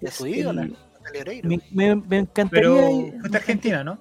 Es 0.01 0.21
el- 0.21 0.77
me, 1.43 1.61
me- 1.73 1.97
me 1.97 2.19
encantaría 2.19 2.51
Pero 2.71 2.91
ir- 2.91 3.35
Argentina, 3.37 3.85
¿no? 3.85 3.99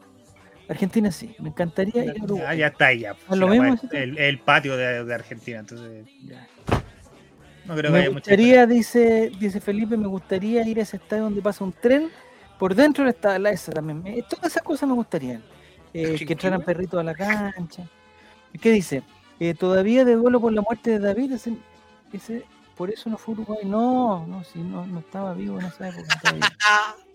Argentina 0.70 1.12
sí, 1.12 1.36
me 1.40 1.50
encantaría 1.50 2.06
ir 2.06 2.12
a 2.12 2.14
Ah, 2.22 2.24
Uruguay. 2.24 2.58
ya 2.58 2.68
está 2.68 2.86
ahí, 2.88 3.00
ya. 3.00 3.12
¿Es 3.30 3.38
lo 3.38 3.48
mismo 3.48 3.76
el, 3.92 4.18
el 4.18 4.40
patio 4.40 4.78
de, 4.78 5.04
de 5.04 5.14
Argentina, 5.14 5.60
entonces 5.60 6.06
Ya. 6.26 6.48
No 7.66 7.76
creo 7.76 7.92
que 7.92 7.98
Me 8.00 8.04
mucha 8.10 8.14
gustaría, 8.20 8.66
dice, 8.68 9.32
dice 9.40 9.60
Felipe, 9.62 9.96
me 9.98 10.08
gustaría 10.08 10.66
ir 10.68 10.80
a 10.80 10.84
ese 10.84 10.98
estadio 10.98 11.24
donde 11.24 11.42
pasa 11.42 11.64
un 11.64 11.74
tren 11.74 12.10
por 12.60 12.76
dentro 12.76 13.04
del 13.04 13.14
estadio, 13.14 13.40
la 13.40 13.52
esa 13.52 13.72
también. 13.72 14.02
me- 14.04 14.22
todas 14.24 14.48
esas 14.52 14.64
cosas 14.64 14.88
me 14.90 14.96
gustarían. 14.96 15.44
Eh, 15.94 16.16
¿El 16.20 16.26
que 16.26 16.34
entraran 16.34 16.62
perritos 16.64 17.00
a 17.00 17.04
la 17.04 17.14
cancha. 17.14 17.84
¿Qué 18.62 18.72
dice? 18.72 19.04
Eh, 19.40 19.54
todavía 19.54 20.06
de 20.06 20.16
duelo 20.16 20.40
por 20.40 20.52
la 20.54 20.62
muerte 20.62 20.92
de 20.92 21.00
David, 21.00 21.34
ese, 21.34 21.56
ese- 22.12 22.46
por 22.76 22.90
eso 22.90 23.10
no 23.10 23.18
fue 23.18 23.34
Uruguay. 23.36 23.60
No, 23.66 24.26
no, 24.28 24.44
si 24.44 24.60
no, 24.60 24.86
no 24.88 25.00
estaba 25.00 25.34
vivo 25.34 25.60
en 25.60 25.66
esa 25.68 25.90
época. 25.90 26.08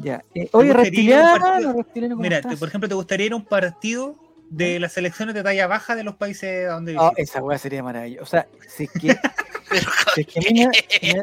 Ya. 0.00 0.22
eh, 0.34 0.48
oye, 0.52 0.72
reptiliano, 0.72 1.74
Mira, 2.16 2.40
te- 2.40 2.56
por 2.56 2.68
ejemplo, 2.68 2.88
¿te 2.88 2.94
gustaría 2.94 3.26
ir 3.26 3.32
a 3.32 3.36
un 3.36 3.44
partido 3.44 4.16
de 4.48 4.78
las 4.78 4.92
selecciones 4.92 5.34
de 5.34 5.42
talla 5.42 5.66
baja 5.66 5.96
de 5.96 6.04
los 6.04 6.14
países 6.16 6.68
donde 6.68 6.92
visitas? 6.92 7.12
esa 7.18 7.42
weá 7.42 7.58
sería 7.58 7.82
maravillosa. 7.82 8.22
O 8.22 8.26
sea, 8.26 8.48
si 8.68 8.84
es 8.84 8.90
que, 8.92 9.08
pero 9.72 9.90
es 10.16 10.26
que 10.26 10.38
a 10.38 10.42
mí 10.52 10.66
me- 10.66 11.14
me- 11.14 11.22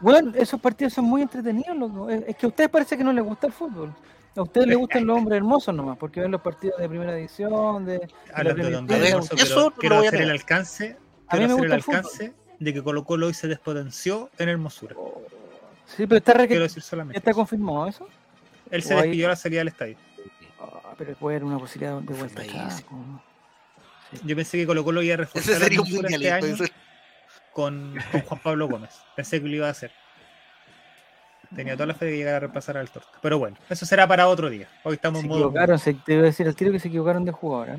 Bueno, 0.00 0.32
esos 0.36 0.60
partidos 0.60 0.92
son 0.92 1.04
muy 1.06 1.22
entretenidos, 1.22 1.76
loco. 1.76 2.08
Es 2.10 2.22
es 2.28 2.36
que 2.36 2.46
a 2.46 2.48
ustedes 2.48 2.70
parece 2.70 2.96
que 2.96 3.02
no 3.04 3.12
les 3.12 3.24
gusta 3.24 3.46
el 3.48 3.52
fútbol. 3.52 3.94
A 4.36 4.42
ustedes 4.42 4.68
les 4.68 4.76
gustan 4.76 5.04
los 5.04 5.16
hombres 5.18 5.36
hermosos 5.38 5.74
nomás, 5.74 5.98
porque 5.98 6.20
ven 6.20 6.30
los 6.30 6.40
partidos 6.40 6.78
de 6.78 6.88
primera 6.88 7.12
división, 7.14 7.84
de... 7.84 8.08
Hablando 8.32 8.62
eso 9.36 9.72
quiero, 9.76 9.96
lo 9.96 10.04
a 10.04 10.06
hacer 10.08 10.22
el 10.22 10.30
alcance, 10.30 10.96
A 11.26 11.34
mí 11.36 11.40
quiero 11.40 11.48
me 11.48 11.54
hacer 11.54 11.66
el 11.66 11.72
alcance 11.72 12.32
de 12.60 12.72
que 12.74 12.82
Colo 12.82 13.04
Colo 13.04 13.26
hoy 13.26 13.34
se 13.34 13.48
despotenció 13.48 14.30
en 14.38 14.48
Hermosura. 14.48 14.94
Sí, 15.86 16.06
pero 16.06 16.18
está, 16.18 16.34
re- 16.34 16.46
Quiero 16.46 16.62
decir 16.62 16.82
¿ya 16.82 16.88
solamente. 16.88 17.18
está 17.18 17.30
eso. 17.30 17.38
confirmado 17.38 17.86
eso. 17.88 18.06
Él 18.70 18.82
se 18.84 18.94
despidió 18.94 19.26
a 19.26 19.30
la 19.30 19.36
salida 19.36 19.60
del 19.60 19.68
estadio. 19.68 19.96
Ah, 20.60 20.94
pero 20.96 21.14
puede 21.14 21.36
haber 21.36 21.44
una 21.44 21.58
posibilidad 21.58 21.98
de 22.00 22.14
vuelta. 22.14 22.42
Yo 24.24 24.36
pensé 24.36 24.56
que 24.58 24.66
Colo 24.66 24.84
Colo 24.84 25.02
iba 25.02 25.14
a 25.14 25.16
reforzar 25.18 25.52
ese 25.54 25.62
sería 25.64 25.80
un 25.80 25.86
Hermosura 25.88 26.08
este 26.14 26.30
año 26.30 26.46
eso. 26.46 26.64
Con, 27.58 27.92
con 28.12 28.20
Juan 28.20 28.40
Pablo 28.40 28.68
Gómez. 28.68 28.90
Pensé 29.16 29.42
que 29.42 29.48
lo 29.48 29.56
iba 29.56 29.66
a 29.66 29.70
hacer. 29.70 29.90
Tenía 31.56 31.74
toda 31.74 31.86
la 31.86 31.94
fe 31.94 32.04
de 32.04 32.12
que 32.12 32.18
llegara 32.18 32.36
a 32.36 32.40
repasar 32.40 32.76
al 32.76 32.88
Torca. 32.88 33.18
Pero 33.20 33.40
bueno, 33.40 33.56
eso 33.68 33.84
será 33.84 34.06
para 34.06 34.28
otro 34.28 34.48
día. 34.48 34.68
Hoy 34.84 34.94
estamos 34.94 35.18
Se 35.18 35.26
en 35.26 35.28
modo. 35.30 35.40
equivocaron, 35.46 35.76
se, 35.80 35.94
te 35.94 36.12
iba 36.12 36.22
a 36.22 36.26
decir 36.26 36.46
al 36.46 36.54
tiro 36.54 36.70
que 36.70 36.78
se 36.78 36.86
equivocaron 36.86 37.24
de 37.24 37.32
jugador. 37.32 37.70
¿eh? 37.70 37.78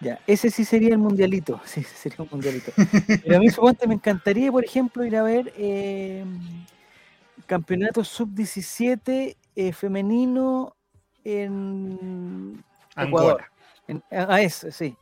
Ya, 0.00 0.18
ese 0.26 0.50
sí 0.50 0.64
sería 0.64 0.88
el 0.88 0.98
mundialito. 0.98 1.60
Sí, 1.66 1.82
ese 1.82 1.94
sería 1.94 2.16
un 2.18 2.30
mundialito. 2.32 2.72
Pero 3.22 3.36
a 3.36 3.38
mí, 3.38 3.48
suponte, 3.48 3.86
me 3.86 3.94
encantaría, 3.94 4.50
por 4.50 4.64
ejemplo, 4.64 5.04
ir 5.04 5.14
a 5.14 5.22
ver 5.22 5.52
eh, 5.56 6.24
campeonato 7.46 8.02
sub-17 8.02 9.36
eh, 9.54 9.72
femenino 9.72 10.74
en 11.22 12.64
Ecuador. 12.96 13.42
Angola. 13.42 13.52
En, 13.86 14.02
ah, 14.10 14.40
eso, 14.40 14.72
sí, 14.72 14.96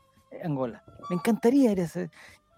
Angola. 0.44 0.82
Me 1.08 1.16
encantaría 1.16 1.72
ir 1.72 1.80
a 1.80 1.84
ese. 1.84 2.10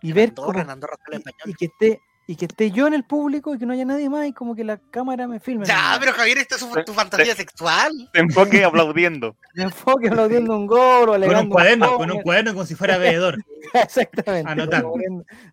Y 0.02 0.12
ver 0.12 0.30
Andorra, 0.30 0.46
cómo- 0.52 0.60
en 0.60 0.70
Andorra 0.70 0.96
y, 1.10 1.16
español. 1.16 1.40
y 1.46 1.54
que 1.54 1.64
esté 1.66 2.00
y 2.24 2.36
que 2.36 2.44
esté 2.44 2.70
yo 2.70 2.86
en 2.86 2.94
el 2.94 3.02
público 3.04 3.52
y 3.52 3.58
que 3.58 3.66
no 3.66 3.72
haya 3.72 3.84
nadie 3.84 4.08
más 4.08 4.26
y 4.28 4.32
como 4.32 4.54
que 4.54 4.62
la 4.62 4.76
cámara 4.78 5.26
me 5.26 5.40
filme. 5.40 5.66
Ya, 5.66 5.96
pero 5.98 6.12
Javier, 6.12 6.38
esto 6.38 6.54
es 6.54 6.60
su- 6.60 6.84
tu 6.84 6.94
fantasía 6.94 7.34
sexual. 7.34 7.90
Te 8.12 8.20
enfoque 8.20 8.64
aplaudiendo. 8.64 9.36
Me 9.54 9.64
enfoque 9.64 10.06
aplaudiendo 10.08 10.56
un 10.56 10.66
gol 10.68 11.08
o 11.08 11.12
Con 11.20 11.36
un 11.36 11.48
cuaderno, 11.50 11.96
con 11.96 12.10
un 12.12 12.22
cuaderno 12.22 12.52
como 12.54 12.64
si 12.64 12.76
fuera 12.76 12.96
veedor. 12.96 13.36
Exactamente. 13.74 14.48
Anotando. 14.50 14.92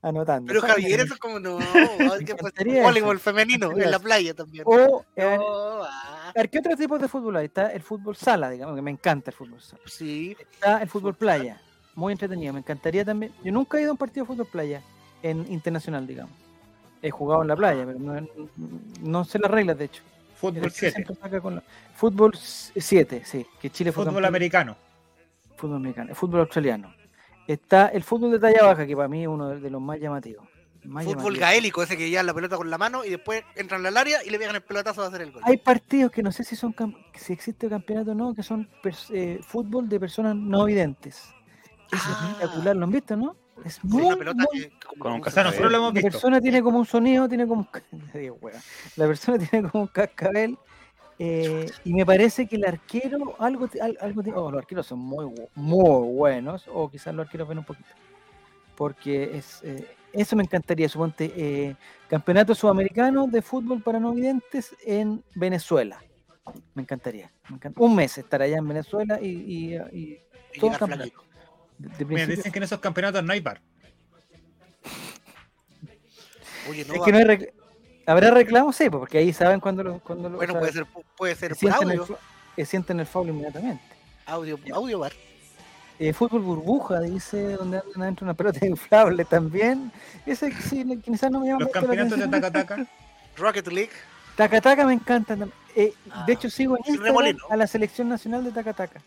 anotando. 0.03 0.47
Pero 0.47 0.61
Javier, 0.61 0.99
eso 1.01 1.15
es 1.15 1.19
como 1.19 1.39
no. 1.39 1.57
que 2.25 2.81
voleibol 2.83 3.19
femenino 3.19 3.71
en 3.75 3.89
la 3.91 3.99
playa 3.99 4.33
también. 4.35 4.63
O, 4.67 5.03
eh, 5.15 5.37
No, 5.37 5.83
ah, 5.83 6.29
a 6.29 6.33
ver, 6.35 6.49
¿qué 6.51 6.59
otros 6.59 6.77
tipos 6.77 7.01
de 7.01 7.07
fútbol 7.07 7.35
hay? 7.37 7.45
Está 7.47 7.71
el 7.73 7.81
fútbol 7.81 8.15
sala, 8.15 8.49
digamos, 8.51 8.75
que 8.75 8.81
me 8.83 8.91
encanta 8.91 9.31
el 9.31 9.35
fútbol 9.35 9.59
sala. 9.59 9.81
sí. 9.87 10.37
Está 10.53 10.81
el 10.83 10.87
fútbol 10.87 11.15
playa, 11.15 11.59
muy 11.99 12.13
entretenido. 12.13 12.53
Me 12.53 12.59
encantaría 12.59 13.03
también. 13.05 13.31
Yo 13.43 13.51
nunca 13.51 13.77
he 13.77 13.81
ido 13.81 13.89
a 13.89 13.93
un 13.93 13.97
partido 13.97 14.23
de 14.25 14.27
fútbol 14.27 14.47
playa 14.47 14.81
en 15.21 15.45
internacional, 15.51 16.07
digamos. 16.07 16.33
He 17.01 17.11
jugado 17.11 17.41
en 17.43 17.47
la 17.49 17.55
playa, 17.55 17.85
pero 17.85 17.99
no, 17.99 18.27
no 19.01 19.25
sé 19.25 19.39
las 19.39 19.51
reglas, 19.51 19.77
de 19.77 19.85
hecho. 19.85 20.01
Fútbol 20.35 20.61
Pero 20.61 20.69
7. 20.69 20.95
siempre 20.95 21.15
saca 21.15 21.41
con 21.41 21.55
la- 21.55 21.63
Fútbol 21.95 22.31
7, 22.37 23.23
sí, 23.25 23.45
que 23.61 23.69
Chile 23.69 23.91
Fútbol 23.91 24.05
campeón. 24.07 24.25
americano. 24.25 24.75
Fútbol 25.57 25.75
americano, 25.77 26.15
fútbol 26.15 26.39
australiano. 26.41 26.93
Está 27.45 27.87
el 27.87 28.03
fútbol 28.03 28.31
de 28.31 28.39
talla 28.39 28.63
baja, 28.63 28.85
que 28.87 28.95
para 28.95 29.07
mí 29.09 29.23
es 29.23 29.27
uno 29.27 29.49
de 29.49 29.69
los 29.69 29.81
más 29.81 29.99
llamativos. 29.99 30.45
Más 30.85 31.03
Fútbol 31.03 31.35
gaélico, 31.35 31.83
ese 31.83 31.97
que 31.97 32.09
lleva 32.09 32.23
la 32.23 32.33
pelota 32.33 32.55
con 32.55 32.69
la 32.69 32.77
mano 32.77 33.03
y 33.03 33.09
después 33.09 33.43
entran 33.57 33.85
al 33.85 33.97
área 33.97 34.23
y 34.23 34.29
le 34.29 34.39
pegan 34.39 34.55
el 34.55 34.61
pelotazo 34.61 35.03
a 35.03 35.07
hacer 35.07 35.21
el 35.21 35.31
gol. 35.33 35.41
Hay 35.45 35.57
partidos 35.57 36.09
que 36.11 36.23
no 36.23 36.31
sé 36.31 36.45
si 36.45 36.55
son 36.55 36.73
cam- 36.73 36.95
si 37.15 37.33
existe 37.33 37.67
campeonato 37.67 38.11
o 38.11 38.15
no, 38.15 38.33
que 38.33 38.43
son 38.43 38.69
pers- 38.81 39.09
eh, 39.13 39.41
fútbol 39.45 39.89
de 39.89 39.99
personas 39.99 40.37
no 40.37 40.63
videntes. 40.63 41.33
Es 41.91 41.99
Ah. 42.05 42.29
espectacular, 42.31 42.75
¿lo 42.75 42.83
han 42.85 42.91
visto, 42.91 43.15
no? 43.15 43.35
Es 43.65 43.83
muy, 43.83 44.03
una 44.03 44.15
pelota 44.15 44.43
muy- 44.51 44.61
que, 44.61 44.69
que 44.69 44.79
como 44.87 44.99
Con 45.03 45.11
un 45.13 45.21
un 45.21 45.27
O 45.27 45.31
sea, 45.31 45.43
nosotros 45.43 45.71
lo 45.71 45.77
hemos 45.79 45.93
La 45.95 46.01
persona 46.01 46.39
tiene 46.41 46.61
como 46.63 46.79
un 46.79 46.85
sonido, 46.85 47.27
tiene 47.27 47.45
como 47.47 47.61
un... 47.61 47.67
La 48.95 49.05
persona 49.07 49.37
tiene 49.49 49.69
como 49.69 49.83
un 49.83 49.87
cascabel 49.89 50.57
eh, 51.21 51.69
y 51.83 51.93
me 51.93 52.05
parece 52.05 52.47
que 52.47 52.55
el 52.55 52.63
arquero 52.65 53.35
algo, 53.39 53.67
algo 53.99 54.23
tiene- 54.23 54.37
oh, 54.37 54.49
los 54.51 54.59
arqueros 54.59 54.87
son 54.87 54.99
muy, 54.99 55.25
muy 55.55 56.07
buenos 56.13 56.65
o 56.73 56.89
quizás 56.89 57.13
los 57.13 57.25
arqueros 57.25 57.47
ven 57.49 57.57
un 57.57 57.65
poquito. 57.65 57.89
Porque 58.77 59.37
es 59.37 59.59
eh, 59.63 59.85
eso 60.13 60.35
me 60.37 60.43
encantaría, 60.43 60.87
suponte, 60.87 61.31
eh, 61.35 61.75
campeonato 62.07 62.55
sudamericano 62.55 63.27
de 63.27 63.41
fútbol 63.41 63.81
para 63.83 63.99
no 63.99 64.13
videntes 64.13 64.73
en 64.85 65.21
Venezuela. 65.35 66.01
Me 66.73 66.83
encantaría. 66.83 67.29
me 67.49 67.57
encant- 67.59 67.73
Un 67.77 67.95
mes 67.95 68.17
estar 68.17 68.41
allá 68.41 68.57
en 68.57 68.67
Venezuela 68.67 69.19
y, 69.21 69.27
y- 69.27 69.75
y 69.75 70.17
y 70.51 70.59
todo 70.59 70.71
llegar 70.71 70.79
campeonato. 70.79 71.11
flaquito. 71.11 71.28
De, 71.79 72.05
Mira, 72.05 72.25
dicen 72.27 72.51
que 72.51 72.59
en 72.59 72.63
esos 72.63 72.79
campeonatos 72.79 73.23
no 73.23 73.33
hay 73.33 73.39
bar. 73.39 73.59
Oye, 76.69 76.85
no, 76.85 76.93
es 76.95 77.01
que 77.01 77.11
no 77.11 77.17
hay 77.17 77.23
rec- 77.23 77.51
¿Habrá 78.05 78.31
reclamos? 78.31 78.75
Sí, 78.75 78.89
porque 78.89 79.17
ahí 79.19 79.33
saben 79.33 79.59
cuando 79.59 79.83
lo, 79.83 79.99
cuando 79.99 80.29
lo- 80.29 80.37
bueno, 80.37 80.53
o 80.53 80.55
sea, 80.55 80.59
puede 80.61 80.73
ser, 80.73 80.85
puede 81.15 81.35
ser 81.35 81.49
por 81.51 81.57
sienten, 81.59 81.91
el, 81.91 81.99
audio, 81.99 82.17
que 82.55 82.65
sienten 82.65 82.99
el 82.99 83.05
foul 83.05 83.29
inmediatamente. 83.29 83.83
audio, 84.25 84.57
audio 84.73 84.99
bar. 84.99 85.13
Eh, 85.99 86.13
fútbol 86.13 86.41
burbuja, 86.41 87.01
dice, 87.01 87.53
donde 87.57 87.79
andan 87.79 88.01
adentro 88.03 88.25
una 88.25 88.33
pelota 88.33 88.59
inflable 88.65 89.25
también. 89.25 89.91
Ese 90.25 90.51
sí, 90.61 90.85
quizás 91.03 91.29
no 91.31 91.39
me 91.41 91.47
llama 91.47 91.59
Los 91.61 91.69
mucho 91.69 91.81
la 91.81 91.87
campeonatos 91.87 92.17
de 92.19 92.25
atención. 92.25 92.41
Taca 92.53 92.75
Taca. 92.75 92.87
Rocket 93.37 93.67
League. 93.67 93.91
Tacataca 94.35 94.85
me 94.85 94.93
encanta. 94.93 95.37
eh, 95.75 95.93
Ah, 96.11 96.23
de 96.25 96.33
hecho, 96.33 96.49
sigo 96.49 96.77
en 96.77 96.93
Instagram 96.93 97.37
a 97.49 97.57
la 97.57 97.67
selección 97.67 98.07
nacional 98.09 98.43
de 98.43 98.51
Tacataca, 98.51 99.01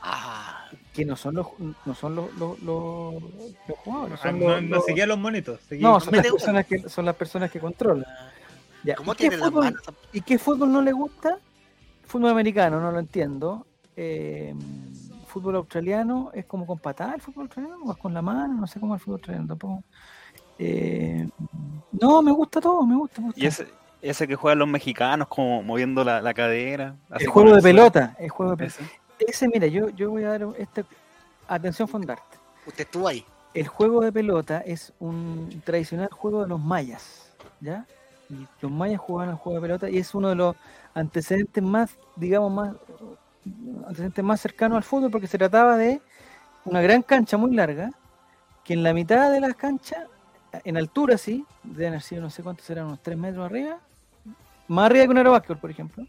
Ah, 0.00 0.45
que 0.92 1.04
no 1.04 1.16
son 1.16 1.34
los, 1.34 1.46
no 1.84 1.94
son 1.94 2.14
los, 2.16 2.32
los, 2.34 2.58
los, 2.62 3.14
los 3.68 3.78
jugadores. 3.84 4.18
Ah, 4.20 4.22
Son 4.30 4.40
No, 4.40 4.48
los- 4.48 4.62
no 4.62 4.76
los- 4.76 4.84
seguía 4.84 5.06
los 5.06 5.18
monitos. 5.18 5.60
seguía 5.68 5.88
no, 5.88 6.00
son 6.00 6.14
las, 6.16 6.26
personas 6.26 6.66
que, 6.66 6.88
son 6.88 7.04
las 7.04 7.14
personas 7.16 7.50
que 7.50 7.60
controlan. 7.60 8.06
Ya, 8.84 8.94
¿Cómo 8.96 9.12
¿y 9.12 9.16
qué 9.16 9.30
fútbol- 9.30 9.64
manos? 9.64 9.82
¿Y 10.12 10.20
qué 10.22 10.38
fútbol 10.38 10.72
no 10.72 10.80
le 10.82 10.92
gusta? 10.92 11.38
Fútbol 12.06 12.30
americano, 12.30 12.80
no 12.80 12.90
lo 12.92 12.98
entiendo. 12.98 13.66
Eh, 13.96 14.54
fútbol 15.26 15.56
australiano 15.56 16.30
es 16.34 16.44
como 16.46 16.66
con 16.66 16.78
patada 16.78 17.14
el 17.14 17.20
fútbol 17.20 17.44
australiano 17.44 17.78
o 17.84 17.92
es 17.92 17.98
con 17.98 18.14
la 18.14 18.22
mano, 18.22 18.54
no 18.60 18.66
sé 18.66 18.78
cómo 18.80 18.94
es 18.94 19.00
el 19.00 19.04
fútbol 19.04 19.14
australiano 19.18 19.48
tampoco. 19.48 19.82
Eh, 20.58 21.28
no, 22.00 22.22
me 22.22 22.30
gusta 22.32 22.60
todo, 22.60 22.86
me 22.86 22.96
gusta. 22.96 23.20
me 23.20 23.26
gusta. 23.28 23.40
Y 23.42 23.46
ese, 23.46 23.66
ese 24.00 24.26
que 24.28 24.36
juegan 24.36 24.60
los 24.60 24.68
mexicanos, 24.68 25.28
como 25.28 25.62
moviendo 25.62 26.04
la, 26.04 26.22
la 26.22 26.32
cadera. 26.32 26.94
así 27.10 27.24
el 27.24 27.30
juego 27.30 27.54
de 27.54 27.62
pelota, 27.62 28.14
el 28.18 28.30
juego 28.30 28.52
de 28.52 28.56
pelota. 28.58 28.76
Ese. 29.18 29.48
Mira, 29.48 29.66
yo, 29.66 29.88
yo 29.90 30.10
voy 30.10 30.24
a 30.24 30.30
dar 30.30 30.46
este. 30.58 30.84
Atención, 31.48 31.88
Fondarte. 31.88 32.38
Usted 32.66 32.84
estuvo 32.84 33.08
ahí. 33.08 33.24
El 33.54 33.68
juego 33.68 34.00
de 34.00 34.12
pelota 34.12 34.60
es 34.60 34.92
un 34.98 35.62
tradicional 35.64 36.08
juego 36.10 36.42
de 36.42 36.48
los 36.48 36.60
mayas, 36.60 37.32
¿ya? 37.60 37.86
Y 38.28 38.46
los 38.60 38.70
mayas 38.70 39.00
jugaban 39.00 39.30
al 39.30 39.36
juego 39.36 39.60
de 39.60 39.62
pelota 39.62 39.88
y 39.88 39.98
es 39.98 40.14
uno 40.14 40.28
de 40.28 40.34
los 40.34 40.56
antecedentes 40.94 41.62
más, 41.62 41.96
digamos, 42.16 42.52
más 42.52 42.74
antecedentes 43.86 44.24
más 44.24 44.40
cercanos 44.40 44.76
al 44.76 44.82
fútbol 44.82 45.10
porque 45.10 45.26
se 45.26 45.38
trataba 45.38 45.76
de 45.76 46.02
una 46.64 46.82
gran 46.82 47.02
cancha 47.02 47.36
muy 47.36 47.54
larga 47.54 47.92
que 48.64 48.74
en 48.74 48.82
la 48.82 48.92
mitad 48.92 49.30
de 49.30 49.40
la 49.40 49.54
cancha, 49.54 50.08
en 50.64 50.76
altura 50.76 51.16
sí, 51.16 51.46
deben 51.62 51.90
haber 51.90 52.02
sido 52.02 52.22
no 52.22 52.30
sé 52.30 52.42
cuántos 52.42 52.66
serán, 52.66 52.86
unos 52.86 53.00
3 53.02 53.16
metros 53.16 53.46
arriba, 53.46 53.78
más 54.66 54.86
arriba 54.86 55.04
que 55.04 55.10
un 55.10 55.18
aerobásquetbol, 55.18 55.58
por 55.58 55.70
ejemplo, 55.70 56.06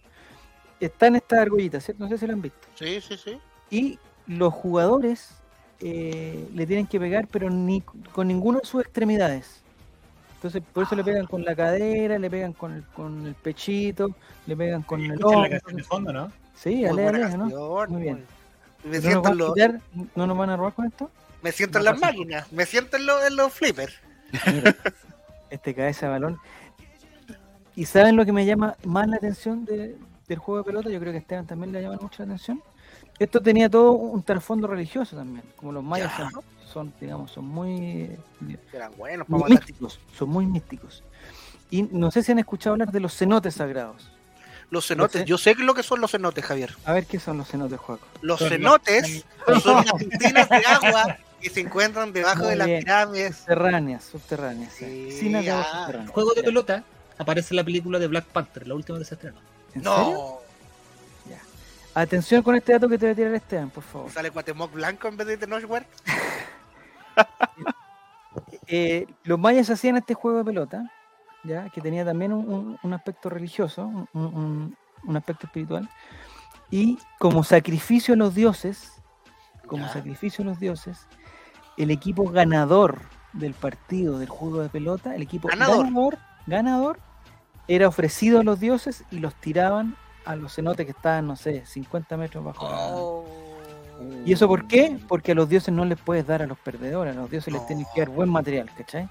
están 0.79 1.15
estas 1.15 1.39
argollitas, 1.39 1.83
¿cierto? 1.85 2.03
No 2.03 2.09
sé 2.09 2.17
si 2.17 2.27
lo 2.27 2.33
han 2.33 2.41
visto 2.41 2.67
Sí, 2.75 2.99
sí, 3.01 3.17
sí. 3.17 3.37
y 3.69 3.99
los 4.27 4.53
jugadores 4.53 5.29
eh, 5.79 6.47
le 6.53 6.65
tienen 6.65 6.87
que 6.87 6.99
pegar, 6.99 7.27
pero 7.31 7.49
ni 7.49 7.81
con 7.81 8.27
ninguna 8.27 8.59
de 8.59 8.65
sus 8.65 8.81
extremidades. 8.81 9.61
Entonces, 10.35 10.61
por 10.73 10.83
eso 10.83 10.95
le 10.95 11.03
pegan 11.03 11.25
con 11.25 11.43
la 11.43 11.55
cadera, 11.55 12.19
le 12.19 12.29
pegan 12.29 12.53
con 12.53 12.73
el, 12.73 12.83
con 12.83 13.25
el 13.25 13.33
pechito, 13.35 14.15
le 14.45 14.55
pegan 14.55 14.83
con 14.83 15.01
el 15.01 15.11
Escuchan 15.13 15.31
la 15.31 15.37
hombro. 15.37 15.49
canción 15.51 15.75
de 15.77 15.83
fondo, 15.83 16.13
¿no? 16.13 16.31
Sí, 16.55 16.85
ale, 16.85 17.11
¿no? 17.37 17.85
Muy 17.89 18.01
bien. 18.03 18.25
Me 18.83 18.99
¿No 18.99 19.21
nos, 19.21 19.35
los, 19.35 19.53
quitar? 19.53 19.81
¿No 20.15 20.27
nos 20.27 20.37
van 20.37 20.49
a 20.51 20.57
robar 20.57 20.73
con 20.73 20.85
esto? 20.85 21.09
Me 21.41 21.51
siento 21.51 21.79
en 21.79 21.85
las 21.85 21.99
máquinas, 21.99 22.51
me 22.51 22.65
siento 22.65 22.97
en, 22.97 23.05
los- 23.07 23.25
en 23.25 23.35
los 23.35 23.51
flippers. 23.53 23.93
Mira, 24.53 24.75
este 25.49 25.73
cabeza 25.73 26.05
de 26.07 26.11
balón. 26.11 26.37
¿Y 27.75 27.85
saben 27.85 28.15
lo 28.15 28.25
que 28.25 28.31
me 28.33 28.45
llama 28.45 28.75
más 28.85 29.07
la 29.07 29.17
atención 29.17 29.65
de- 29.65 29.95
del 30.27 30.39
juego 30.39 30.59
de 30.59 30.63
pelota? 30.65 30.89
Yo 30.89 30.99
creo 30.99 31.11
que 31.13 31.17
a 31.17 31.21
Esteban 31.21 31.47
también 31.47 31.71
le 31.71 31.81
llama 31.81 31.97
mucho 32.01 32.15
la 32.19 32.25
atención. 32.25 32.61
Esto 33.17 33.41
tenía 33.41 33.69
todo 33.69 33.91
un 33.93 34.21
trasfondo 34.23 34.67
religioso 34.67 35.15
también. 35.15 35.43
Como 35.55 35.71
los 35.71 35.83
mayas 35.83 36.11
Ya. 36.17 36.29
son, 36.29 36.43
son, 36.71 36.93
digamos, 36.99 37.31
son 37.31 37.45
muy, 37.45 38.17
Eran 38.73 38.91
buenos 38.97 39.25
para 39.27 39.39
muy 39.39 39.49
matar. 39.49 39.65
místicos. 39.67 39.99
Son 40.17 40.29
muy 40.29 40.45
místicos. 40.45 41.03
Y 41.71 41.83
no 41.83 42.11
sé 42.11 42.23
si 42.23 42.31
han 42.31 42.39
escuchado 42.39 42.73
hablar 42.73 42.91
de 42.91 42.99
los 42.99 43.15
cenotes 43.17 43.55
sagrados. 43.55 44.11
Los 44.69 44.85
cenotes, 44.85 45.23
yo 45.23 45.37
sé 45.37 45.55
lo 45.55 45.73
que 45.73 45.81
son 45.81 46.01
los 46.01 46.11
cenotes, 46.11 46.43
Javier. 46.43 46.75
A 46.83 46.91
ver 46.91 47.05
qué 47.05 47.19
son 47.19 47.37
los 47.37 47.47
cenotes, 47.47 47.79
Juaco. 47.79 48.05
Los 48.21 48.39
Son 48.39 48.49
cenotes 48.49 49.25
son 49.63 49.85
las 49.85 49.93
piscinas 49.97 50.49
de 50.49 50.57
agua 50.57 51.17
que 51.39 51.49
se 51.49 51.61
encuentran 51.61 52.11
debajo 52.11 52.39
Muy 52.41 52.49
de 52.49 52.55
las 52.57 52.67
bien. 52.67 52.79
pirámides. 52.83 53.37
Subterráneas, 53.37 54.03
subterráneas. 54.03 54.73
sí. 54.73 54.85
Sí, 54.85 55.05
Piscinas 55.07 55.45
de 55.45 55.51
agua 55.51 55.63
ya. 55.71 55.79
subterráneas. 55.79 56.11
Juego 56.11 56.33
de 56.33 56.41
Ya. 56.41 56.45
pelota 56.45 56.83
aparece 57.17 57.53
en 57.53 57.55
la 57.55 57.63
película 57.63 57.97
de 57.97 58.07
Black 58.07 58.25
Panther, 58.25 58.67
la 58.67 58.75
última 58.75 58.97
que 58.99 59.05
se 59.05 59.15
estrenó. 59.15 59.39
¿En 59.77 59.83
serio? 59.83 60.13
No, 60.13 60.37
Atención 61.95 62.43
con 62.43 62.55
este 62.55 62.73
dato 62.73 62.87
que 62.87 62.95
te 62.99 63.05
voy 63.07 63.13
a 63.13 63.15
tirar 63.15 63.33
Esteban, 63.33 63.71
por 63.71 63.83
favor. 63.83 64.11
sale 64.11 64.29
Cuatemoc 64.29 64.71
blanco 64.71 65.07
en 65.07 65.17
vez 65.17 65.25
de 65.27 65.37
Tenochtitlan. 65.37 65.85
Eh, 68.69 69.07
los 69.23 69.39
mayas 69.39 69.69
hacían 69.69 69.95
este 69.95 70.13
juego 70.13 70.39
de 70.39 70.43
pelota, 70.43 70.91
ya 71.45 71.69
que 71.69 71.79
tenía 71.81 72.03
también 72.03 72.33
un, 72.33 72.49
un- 72.53 72.79
un 72.83 72.93
aspecto 72.93 73.29
religioso, 73.29 73.85
un, 73.85 74.07
un- 74.13 74.77
un 75.05 75.17
aspecto 75.17 75.47
espiritual, 75.47 75.89
y 76.69 76.99
como 77.17 77.43
sacrificio 77.45 78.13
a 78.13 78.17
los 78.17 78.35
dioses, 78.35 78.91
como 79.67 79.85
Ya. 79.85 79.93
sacrificio 79.93 80.43
a 80.43 80.47
los 80.47 80.59
dioses, 80.59 81.07
el 81.77 81.91
equipo 81.91 82.29
ganador 82.29 82.99
del 83.33 83.53
partido 83.53 84.19
del 84.19 84.27
juego 84.29 84.59
de 84.61 84.67
pelota, 84.69 85.15
el 85.15 85.21
equipo 85.21 85.47
Ganador. 85.47 85.85
ganador, 85.85 86.17
ganador, 86.45 86.99
era 87.67 87.87
ofrecido 87.87 88.39
a 88.39 88.43
los 88.43 88.59
dioses 88.59 89.03
y 89.11 89.19
los 89.19 89.33
tiraban 89.35 89.95
a 90.25 90.35
los 90.35 90.55
cenotes 90.55 90.85
que 90.85 90.91
estaban, 90.91 91.27
no 91.27 91.35
sé, 91.35 91.65
50 91.65 92.17
metros 92.17 92.43
bajo. 92.43 92.65
Oh. 92.69 93.25
¿Y 94.25 94.33
eso 94.33 94.47
por 94.47 94.67
qué? 94.67 94.99
Porque 95.07 95.31
a 95.31 95.35
los 95.35 95.49
dioses 95.49 95.73
no 95.73 95.83
les 95.85 95.97
puedes 95.99 96.27
dar 96.27 96.41
a 96.41 96.47
los 96.47 96.57
perdedores, 96.59 97.15
a 97.15 97.19
los 97.19 97.31
dioses 97.31 97.51
les 97.51 97.61
No. 97.61 97.67
tienes 97.67 97.87
que 97.95 98.01
dar 98.01 98.09
buen 98.09 98.29
material, 98.29 98.69
¿cachai? 98.77 99.09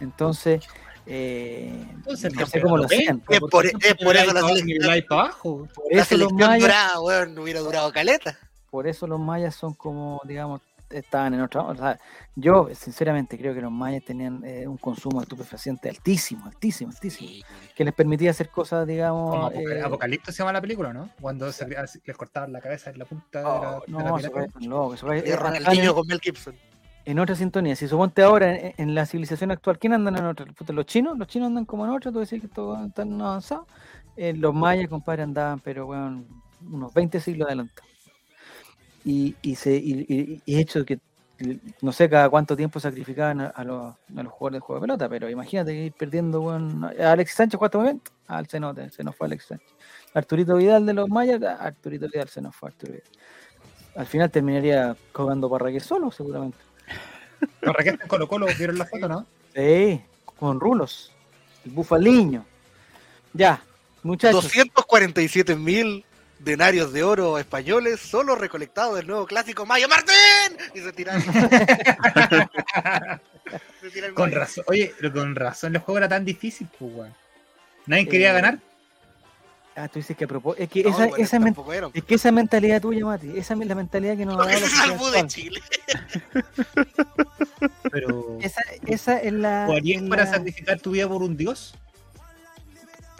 Entonces, 0.00 0.62
eh, 1.06 1.84
Entonces, 1.90 2.32
no 2.34 2.46
sé 2.46 2.60
cómo 2.60 2.76
lo 2.76 2.84
hacían. 2.84 3.22
Es 3.28 3.40
por, 3.40 3.66
es 3.66 3.72
por 4.04 4.14
eso 4.16 4.32
la 4.32 4.42
la 4.42 4.48
selección, 4.48 5.04
para 5.08 5.20
abajo. 5.22 5.68
Por 5.74 5.84
la 5.94 6.02
eso, 6.02 6.16
los 6.16 6.28
selección 6.28 6.36
mayas, 6.50 6.60
dorada, 6.60 7.00
weón, 7.00 7.38
hubiera 7.38 7.60
durado 7.60 7.90
caleta. 7.92 8.38
por 8.70 8.86
eso 8.86 9.06
los 9.06 9.18
mayas 9.18 9.54
son 9.56 9.72
como, 9.74 10.20
digamos, 10.24 10.60
estaban 10.90 11.34
en 11.34 11.40
otra. 11.40 11.62
O 11.62 11.74
sea, 11.74 11.98
yo, 12.34 12.68
sinceramente, 12.74 13.36
creo 13.38 13.54
que 13.54 13.60
los 13.60 13.70
mayas 13.72 14.04
tenían 14.04 14.42
eh, 14.44 14.66
un 14.66 14.76
consumo 14.78 15.20
de 15.20 15.24
estupefaciente 15.24 15.88
altísimo, 15.88 16.46
altísimo, 16.46 16.90
altísimo, 16.90 17.44
que 17.74 17.84
les 17.84 17.94
permitía 17.94 18.30
hacer 18.30 18.48
cosas, 18.50 18.86
digamos. 18.86 19.52
Eh, 19.54 19.82
Apocalipto 19.82 20.32
se 20.32 20.38
llama 20.38 20.52
la 20.52 20.60
película, 20.60 20.92
¿no? 20.92 21.10
Cuando 21.20 21.50
se- 21.52 21.66
les 21.68 22.16
cortaban 22.16 22.52
la 22.52 22.60
cabeza 22.60 22.90
en 22.90 22.98
la 22.98 23.04
punta 23.04 23.38
de 23.38 23.44
la, 23.44 23.50
oh, 23.50 23.82
de 23.86 23.92
la 23.92 23.98
no, 23.98 24.18
se 24.18 24.28
loco, 24.68 24.96
se 24.96 25.06
De 25.06 25.30
eh, 25.30 25.36
Ronaldinho 25.36 25.90
en- 25.90 25.94
con 25.94 26.06
Mel 26.06 26.20
Gibson. 26.20 26.54
en 27.04 27.18
otra 27.18 27.34
sintonía. 27.34 27.76
Si 27.76 27.88
suponte 27.88 28.22
ahora 28.22 28.54
en, 28.54 28.74
en 28.76 28.94
la 28.94 29.06
civilización 29.06 29.50
actual, 29.50 29.78
¿quién 29.78 29.92
andan 29.94 30.16
en 30.16 30.24
otra? 30.26 30.46
Los 30.68 30.86
chinos, 30.86 31.18
los 31.18 31.26
chinos 31.28 31.46
andan 31.48 31.64
como 31.64 31.84
en 31.84 31.90
otra, 31.92 32.10
tú 32.12 32.18
decís 32.20 32.40
que 32.40 32.46
estos 32.46 32.86
están 32.86 33.20
avanzados. 33.20 33.66
Eh, 34.16 34.32
los 34.34 34.52
mayas, 34.52 34.88
compadre, 34.88 35.22
andaban, 35.22 35.60
pero 35.60 35.86
bueno, 35.86 36.24
unos 36.68 36.92
20 36.92 37.20
siglos 37.20 37.46
adelantados. 37.46 37.87
Y, 39.10 39.34
y, 39.40 39.54
se, 39.54 39.74
y, 39.74 40.04
y- 40.06 40.42
y 40.44 40.60
hecho 40.60 40.84
que 40.84 40.98
no 41.80 41.92
sé 41.92 42.10
cada 42.10 42.28
cuánto 42.28 42.54
tiempo 42.56 42.78
sacrificaban 42.80 43.40
a, 43.40 43.46
a 43.46 43.64
los, 43.64 43.94
a 44.16 44.22
los 44.22 44.32
jugadores 44.32 44.56
de 44.56 44.60
juego 44.60 44.80
de 44.80 44.84
pelota, 44.86 45.08
pero 45.08 45.30
imagínate 45.30 45.72
ir 45.72 45.92
perdiendo, 45.92 46.42
weón. 46.42 46.84
A 46.84 47.12
Alexis 47.12 47.36
Sánchez, 47.36 47.58
¿cuánto 47.58 47.78
momento? 47.78 48.10
Al 48.26 48.46
cenote, 48.48 48.90
se 48.90 49.02
nos 49.04 49.16
fue 49.16 49.28
Alexis 49.28 49.48
Sánchez. 49.48 49.68
Arturito 50.14 50.56
Vidal 50.56 50.84
de 50.84 50.92
los 50.94 51.08
mayas, 51.08 51.40
a 51.42 51.54
Arturito 51.54 52.06
Vidal 52.12 52.28
se 52.28 52.42
nos 52.42 52.54
fue 52.54 52.68
Arturo 52.68 52.92
Vidal. 52.92 53.08
Al 53.96 54.06
final 54.06 54.30
terminaría 54.30 54.96
jugando 55.14 55.48
Parragués 55.48 55.84
solo, 55.84 56.10
seguramente. 56.10 56.58
Raquel 57.62 57.98
en 58.02 58.08
Colo 58.08 58.28
Colo, 58.28 58.46
¿vieron 58.58 58.76
la 58.76 58.84
foto, 58.84 59.08
no? 59.08 59.26
Sí, 59.54 60.02
con 60.38 60.60
rulos. 60.60 61.12
El 61.64 61.70
bufaliño. 61.70 62.44
Ya, 63.32 63.62
muchachos. 64.02 64.42
247 64.44 65.54
mil 65.56 66.04
denarios 66.38 66.92
de 66.92 67.02
oro 67.02 67.38
españoles 67.38 68.00
solo 68.00 68.34
recolectados 68.36 68.96
del 68.96 69.06
nuevo 69.06 69.26
clásico 69.26 69.66
Mayo 69.66 69.88
Martín. 69.88 70.56
Y 70.74 70.80
se 70.80 70.92
tiran. 70.92 71.22
Se 73.80 73.88
tiran 73.90 74.12
Con 74.12 74.30
razón. 74.30 74.64
Oye, 74.68 74.92
pero 75.00 75.10
con 75.12 75.34
razón 75.34 75.74
el 75.74 75.80
juego 75.80 75.98
era 75.98 76.08
tan 76.08 76.22
difícil, 76.24 76.68
pues, 76.78 76.92
weón. 76.94 77.14
Nadie 77.86 78.06
quería 78.06 78.30
Eh, 78.30 78.34
ganar. 78.34 78.58
Ah, 79.74 79.88
tú 79.88 80.00
dices 80.00 80.16
que 80.16 80.24
a 80.24 80.28
propósito. 80.28 80.62
Es 80.64 80.68
que 80.68 80.82
No, 80.82 80.90
esa, 80.90 80.98
bueno, 81.06 81.16
esa, 81.24 81.36
eran. 81.36 81.90
es 81.94 82.04
que 82.04 82.14
esa 82.16 82.32
mentalidad 82.32 82.82
tuya, 82.82 83.04
Mati, 83.06 83.38
esa 83.38 83.54
es 83.54 83.66
la 83.66 83.74
mentalidad 83.74 84.16
que 84.18 84.26
nos 84.26 84.34
ha 84.38 84.50
dado 84.50 84.66
salvó 84.66 85.10
de. 85.12 85.26
Chile. 85.28 85.62
Pero. 87.90 88.38
Esa, 88.42 88.60
esa 88.86 89.18
es 89.18 89.32
la. 89.32 89.64
¿Jugarías 89.66 90.02
es 90.02 90.08
para 90.08 90.24
la- 90.24 90.30
sacrificar 90.30 90.80
tu 90.80 90.90
vida 90.90 91.08
por 91.08 91.22
un 91.22 91.36
dios? 91.36 91.74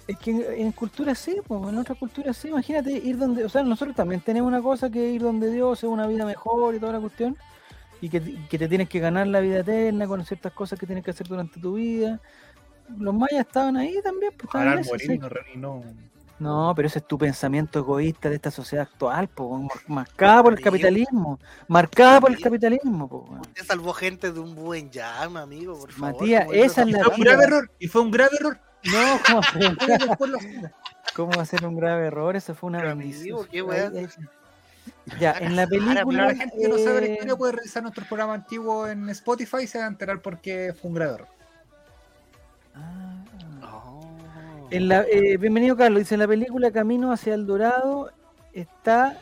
Es 0.09 0.19
que 0.19 0.31
en, 0.31 0.43
en 0.67 0.73
cultura 0.73 1.15
sí, 1.15 1.37
pues, 1.47 1.63
en 1.69 1.79
otras 1.79 1.97
culturas 1.99 2.37
sí. 2.37 2.49
Imagínate 2.49 2.91
ir 2.91 3.17
donde. 3.19 3.45
O 3.45 3.49
sea, 3.49 3.63
nosotros 3.63 3.95
también 3.95 4.21
tenemos 4.23 4.49
una 4.49 4.61
cosa 4.61 4.91
que 4.91 5.11
ir 5.11 5.23
donde 5.23 5.51
Dios 5.53 5.79
es 5.79 5.85
una 5.89 6.07
vida 6.09 6.25
mejor 6.25 6.75
y 6.75 6.81
toda 6.81 6.95
la 6.95 7.01
cuestión. 7.01 7.37
Y 8.01 8.09
que, 8.09 8.47
que 8.49 8.59
te 8.59 8.69
tienes 8.69 8.89
que 8.89 9.01
ganar 9.01 9.27
la 9.27 9.41
vida 9.41 9.59
eterna 9.61 10.07
con 10.07 10.25
ciertas 10.25 10.53
cosas 10.53 10.79
que 10.79 10.87
tienes 10.87 11.05
que 11.05 11.11
hacer 11.11 11.27
durante 11.29 11.61
tu 11.61 11.75
vida. 11.75 12.21
Los 12.97 13.13
mayas 13.15 13.41
estaban 13.47 13.77
ahí 13.77 13.97
también, 14.03 14.33
pues 14.37 14.45
estaban 14.45 14.79
eso, 14.79 14.91
morir 14.93 15.07
sí. 15.11 15.19
no, 15.57 15.81
no- 15.81 15.85
No, 16.39 16.73
pero 16.75 16.87
ese 16.89 17.01
es 17.01 17.07
tu 17.07 17.19
pensamiento 17.19 17.81
egoísta 17.81 18.31
de 18.31 18.37
esta 18.37 18.51
sociedad 18.51 18.89
actual, 18.91 19.29
po, 19.29 19.69
marcada 19.89 20.43
por 20.43 20.53
el 20.55 20.61
capitalismo, 20.61 21.39
marcada 21.67 22.21
por 22.21 22.31
el 22.31 22.41
capitalismo, 22.41 23.09
po, 23.09 23.27
weón. 23.29 23.41
Usted 23.41 23.65
salvó 23.67 23.93
gente 23.93 24.33
de 24.33 24.41
un 24.41 24.55
buen 24.55 24.89
llama, 24.91 25.43
amigo, 25.43 25.79
por 25.79 25.93
favor. 25.93 26.15
Matías, 26.15 26.45
¿cómo 26.47 26.55
es 26.55 26.65
esa 26.73 26.83
es 26.83 26.89
la 26.93 27.05
Fue 27.05 27.15
un 27.15 27.21
grave 27.21 27.45
error. 27.45 27.71
Y 27.79 27.89
fue 27.89 28.01
un 28.03 28.11
grave 28.11 28.37
error. 28.41 28.59
No, 28.85 29.21
¿cómo, 29.27 29.43
fue 30.17 30.33
un 30.33 30.71
cómo 31.15 31.45
ser 31.45 31.61
grave 31.71 32.07
error? 32.07 32.37
Eso 32.37 32.55
fue 32.55 32.69
una 32.69 32.83
bendición. 32.83 33.47
Ya, 35.21 35.33
en 35.39 35.57
la 35.57 35.67
película. 35.67 36.27
la 36.27 36.35
gente 36.35 36.57
que 36.59 36.69
no 36.69 36.79
sabe 36.79 37.01
la 37.01 37.07
eh, 37.07 37.13
historia 37.13 37.37
puede 37.37 37.53
revisar 37.53 37.83
nuestro 37.83 38.05
programa 38.07 38.35
antiguo 38.35 38.87
en 38.87 39.09
Spotify 39.11 39.59
y 39.63 39.67
se 39.67 39.79
va 39.79 39.85
a 39.85 39.89
enterar 39.89 40.21
por 40.21 40.41
qué 40.41 40.75
fue 40.79 40.89
un 40.89 40.95
grave 40.95 41.15
error. 41.15 41.29
ah, 42.75 43.25
Oh. 43.63 44.69
en 44.71 44.89
la, 44.89 45.05
eh, 45.11 45.37
bienvenido, 45.37 45.77
Carlos. 45.77 46.01
Dice: 46.01 46.15
en 46.15 46.21
la 46.21 46.29
película 46.29 46.71
Camino 46.71 47.13
hacia 47.13 47.35
el 47.35 47.47
Dorado 47.47 48.13
está 48.53 49.19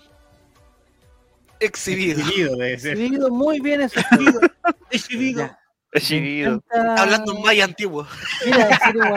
Exhibido. 1.61 2.21
Exhibido 2.21 2.57
de 2.57 2.75
ese. 2.75 2.92
exhibido 2.92 3.31
muy 3.31 3.61
bien. 3.61 3.83
Exhibido. 3.83 4.40
Ya, 4.92 4.99
chiquito. 4.99 5.57
Encanta- 6.01 7.03
Hablando 7.03 7.33
en 7.37 7.43
maya 7.43 7.65
antiguo. 7.65 8.07
Mira, 8.45 8.69
en 8.71 8.79
serio, 8.79 9.03
weón. 9.05 9.17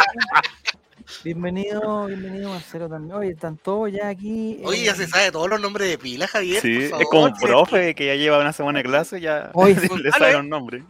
Bienvenido, 1.23 2.05
bienvenido 2.05 2.49
Marcelo 2.51 2.87
también. 2.87 3.15
Oye, 3.17 3.31
están 3.31 3.57
todos 3.57 3.91
ya 3.91 4.09
aquí. 4.09 4.61
Oye, 4.63 4.81
eh, 4.81 4.85
ya 4.85 4.95
se 4.95 5.07
sabe 5.07 5.31
todos 5.31 5.49
los 5.49 5.59
nombres 5.59 5.89
de 5.89 5.97
pila, 5.97 6.27
Javier. 6.27 6.61
Sí, 6.61 6.87
por 6.89 7.01
es 7.01 7.07
como 7.09 7.23
un 7.25 7.33
profe 7.33 7.95
que 7.95 8.05
ya 8.05 8.15
lleva 8.15 8.39
una 8.39 8.53
semana 8.53 8.79
de 8.79 8.83
clase, 8.83 9.19
ya 9.19 9.49
Oye, 9.53 9.73
le 9.81 9.87
Gonzalo, 9.87 10.11
sabe 10.11 10.29
¿eh? 10.31 10.33
los 10.33 10.45
nombres. 10.45 10.83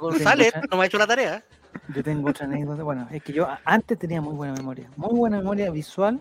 González 0.00 0.54
no 0.70 0.76
me 0.78 0.84
ha 0.84 0.86
hecho 0.86 0.98
la 0.98 1.06
tarea. 1.06 1.44
Yo 1.94 2.02
tengo 2.02 2.30
otra 2.30 2.46
anécdota. 2.46 2.82
Bueno, 2.82 3.06
es 3.12 3.22
que 3.22 3.32
yo 3.34 3.46
antes 3.64 3.98
tenía 3.98 4.20
muy 4.22 4.34
buena 4.34 4.54
memoria, 4.54 4.88
muy 4.96 5.14
buena 5.16 5.38
memoria 5.38 5.70
visual. 5.70 6.20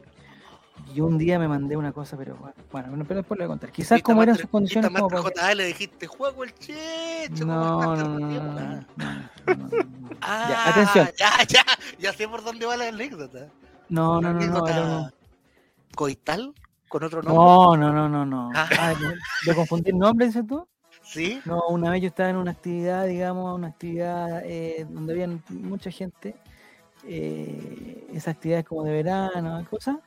Y 0.94 1.02
un 1.02 1.18
día 1.18 1.40
me 1.40 1.48
mandé 1.48 1.76
una 1.76 1.92
cosa, 1.92 2.16
pero 2.16 2.36
bueno, 2.36 2.88
bueno 2.90 3.06
pero 3.08 3.20
después 3.20 3.38
le 3.38 3.46
voy 3.46 3.52
a 3.52 3.54
contar. 3.54 3.72
Quizás 3.72 4.02
como 4.02 4.24
eran 4.24 4.38
sus 4.38 4.50
condiciones 4.50 4.92
como 4.92 5.10
JA 5.10 5.56
le 5.56 5.66
dijiste, 5.66 6.08
juego 6.08 6.44
el 6.44 6.54
checho. 6.56 7.46
No, 7.46 7.80
¿cómo 7.80 7.96
no, 7.96 8.20
no, 8.20 8.86
Ah. 9.00 9.30
Ah, 10.22 10.48
Ya, 10.50 10.70
atención. 10.70 11.10
Ya, 11.18 11.44
ya, 11.48 11.66
ya 12.00 12.14
sé 12.14 12.28
por 12.28 12.44
dónde 12.44 12.66
va 12.66 12.78
la 12.78 12.88
anécdota. 12.88 13.50
No, 13.90 14.22
no, 14.22 14.34
no, 14.34 14.48
no, 14.48 15.12
coital 15.96 16.54
con 16.88 17.04
otro 17.04 17.22
nombre. 17.22 17.36
no, 17.36 17.78
no, 17.78 17.92
no, 17.92 18.10
no, 18.10 18.26
no. 18.26 18.52
Ah. 18.56 18.70
Ah, 18.78 18.94
¿de, 19.46 19.56
confundir 19.56 19.94
nombres, 19.96 20.34
dices 20.34 20.48
tú? 20.48 20.68
¿Sí? 21.04 21.40
No, 21.46 21.62
una 21.70 21.92
vez 21.92 22.02
yo 22.02 22.08
estaba 22.08 22.30
en 22.30 22.38
una 22.38 22.52
actividad, 22.52 23.06
digamos, 23.06 23.56
una 23.56 23.68
actividad 23.68 24.44
eh, 24.46 24.88
donde 24.90 25.14
había 25.14 25.30
mucha 25.50 25.92
gente, 25.92 26.36
eh, 27.06 28.08
esa 28.12 28.32
actividad 28.32 28.60
es 28.60 28.66
como 28.66 28.84
de 28.84 28.92
verano, 28.92 29.66
cosas, 29.70 29.98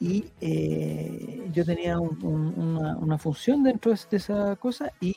y 0.00 0.24
eh, 0.40 1.46
yo 1.52 1.64
tenía 1.64 1.98
un- 2.00 2.18
un- 2.24 2.54
una, 2.58 2.96
una 2.96 3.18
función 3.18 3.62
dentro 3.62 3.92
de, 3.92 4.16
esa 4.16 4.56
cosa 4.56 4.90
y 5.00 5.14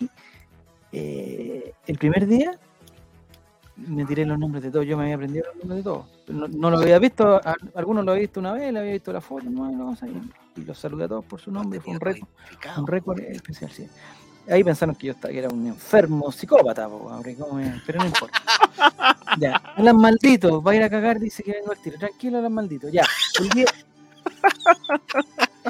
eh, 0.92 1.74
el 1.88 1.98
primer 1.98 2.28
día 2.28 2.60
me 3.78 4.06
tiré 4.06 4.26
los 4.26 4.38
nombres 4.38 4.62
de 4.64 4.70
todos, 4.70 4.86
yo 4.86 4.96
me 4.98 5.04
había 5.04 5.16
aprendido 5.16 5.46
los 5.48 5.56
nombres 5.56 5.78
de 5.78 5.84
todos, 5.84 6.06
no, 6.28 6.48
no 6.48 6.70
lo 6.70 6.78
había 6.80 7.00
visto, 7.00 7.38
a- 7.38 7.56
algunos 7.76 8.06
lo 8.06 8.12
había 8.12 8.22
visto 8.22 8.40
una 8.40 8.54
vez, 8.54 8.72
le 8.72 8.80
había 8.80 8.92
visto 8.94 9.12
la 9.12 9.22
foto, 9.22 9.50
¿no? 9.50 9.72
y, 9.72 9.76
la 9.76 9.84
cosa, 9.86 10.08
y- 10.08 10.62
los 10.64 10.78
saludé 10.78 11.06
a 11.06 11.08
todos 11.08 11.26
por 11.26 11.40
su 11.42 11.52
nombre, 11.52 11.80
fue 11.80 11.94
un 11.94 12.00
récord 12.00 12.28
un 12.78 12.86
récord 12.88 13.20
especial, 13.22 13.72
sí. 13.72 13.88
Ahí 14.50 14.62
pensaron 14.62 14.94
que 14.96 15.08
yo 15.08 15.14
estaba, 15.14 15.32
que 15.32 15.40
era 15.40 15.48
un 15.48 15.66
enfermo 15.66 16.30
psicópata, 16.30 16.90
po, 16.90 17.10
pero 17.86 18.00
no 18.00 18.06
importa. 18.06 18.42
Ya, 19.40 19.56
Alan 19.78 19.96
Maldito, 19.96 20.62
va 20.62 20.74
a 20.74 20.76
ir 20.76 20.84
a 20.84 20.90
cagar, 20.90 21.18
dice 21.18 21.42
que 21.44 21.54
vengo 21.54 21.72
al 21.72 21.78
tiro. 21.82 21.98
Tranquilo, 21.98 22.40
Alan 22.40 22.52
Maldito. 22.54 22.90
Ya, 22.90 23.04
el 23.40 23.48
día, 23.50 23.66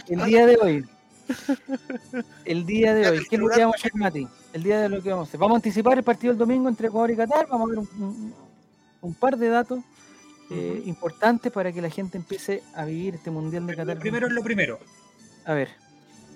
el 0.10 0.26
día 0.26 0.46
de 0.46 0.58
hoy. 0.62 0.86
El 2.46 2.66
día 2.66 2.94
de 2.94 3.10
hoy, 3.10 3.26
¿qué 3.30 3.36
es 3.38 3.42
lo 3.42 3.50
que 3.50 3.60
vamos 3.62 3.76
a 3.76 3.80
hacer, 3.80 3.96
Mati? 3.96 4.28
El 4.54 4.64
día 4.64 4.82
de 4.82 4.90
lo 4.90 5.02
que 5.02 5.10
vamos 5.10 5.28
a 5.28 5.30
hacer. 5.30 5.40
Vamos 5.40 5.56
a 5.56 5.58
anticipar 5.58 5.98
el 5.98 6.04
partido 6.04 6.34
del 6.34 6.40
domingo 6.40 6.70
entre 6.70 6.88
Ecuador 6.88 7.12
y 7.12 7.16
Qatar. 7.16 7.48
Vamos 7.50 7.68
a 7.68 7.70
ver 7.72 7.80
un, 7.80 7.90
un- 8.04 8.34
un 9.02 9.14
par 9.16 9.38
de 9.38 9.50
datos 9.50 9.80
eh, 10.52 10.82
importantes 10.86 11.52
para 11.52 11.72
que 11.72 11.82
la 11.82 11.90
gente 11.90 12.18
empiece 12.18 12.64
a 12.76 12.86
vivir 12.86 13.16
este 13.16 13.32
mundial 13.32 13.66
de 13.68 13.76
Qatar. 13.76 13.96
Lo 13.96 14.02
primero 14.02 14.28
es 14.28 14.34
lo 14.34 14.44
primero. 14.44 14.80
A 15.46 15.54
ver, 15.54 15.70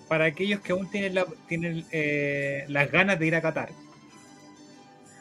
Para 0.07 0.25
aquellos 0.25 0.61
que 0.61 0.71
aún 0.71 0.89
tienen, 0.89 1.15
la- 1.15 1.25
tienen 1.47 1.85
eh, 1.91 2.65
las 2.69 2.89
ganas 2.91 3.19
de 3.19 3.27
ir 3.27 3.35
a 3.35 3.41
Qatar. 3.41 3.69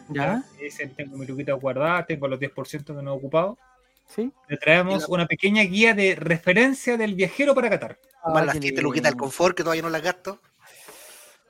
¿ya? 0.09 0.45
Dicen, 0.61 0.95
tengo 0.95 1.17
mi 1.19 1.27
luquita 1.27 1.53
guardada, 1.55 2.07
tengo 2.07 2.29
los 2.29 2.39
10% 2.39 2.85
que 2.85 3.03
no 3.03 3.13
he 3.13 3.17
ocupado. 3.17 3.59
¿Sí? 4.09 4.33
Le 4.49 4.57
traemos 4.57 5.09
una 5.09 5.27
pequeña 5.27 5.63
guía 5.63 5.95
de 5.95 6.15
referencia 6.15 6.97
del 6.97 7.15
viajero 7.15 7.55
para 7.55 7.69
Qatar. 7.71 7.99
Más 8.27 8.43
Ah, 8.43 8.45
las 8.47 8.55
qué 8.57 8.61
7 8.63 8.83
luquitas 8.83 9.05
del 9.05 9.13
lindo. 9.15 9.25
confort 9.25 9.57
que 9.57 9.63
todavía 9.63 9.83
no 9.83 9.91
las 9.91 10.03
gasto. 10.03 10.41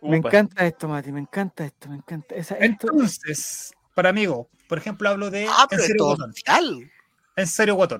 Me 0.03 0.19
Upa. 0.19 0.29
encanta 0.29 0.67
esto, 0.67 0.89
Mati, 0.89 1.11
me 1.13 1.21
encanta 1.21 1.65
esto, 1.65 1.89
me 1.89 1.97
encanta. 1.97 2.35
Esa, 2.35 2.55
esto, 2.57 2.89
Entonces, 2.89 3.73
para 3.95 4.11
amigo, 4.11 4.49
por 4.69 4.79
ejemplo, 4.79 5.09
hablo 5.09 5.31
de 5.31 5.47
Ah, 5.49 5.63
en 5.63 5.69
pero 5.71 5.81
es 5.83 5.87
serio 5.87 5.99
todo 5.99 6.17
Guatón. 6.17 6.33
social. 6.35 6.91
En 7.37 7.47
serio 7.47 7.75
Guatón. 7.77 7.95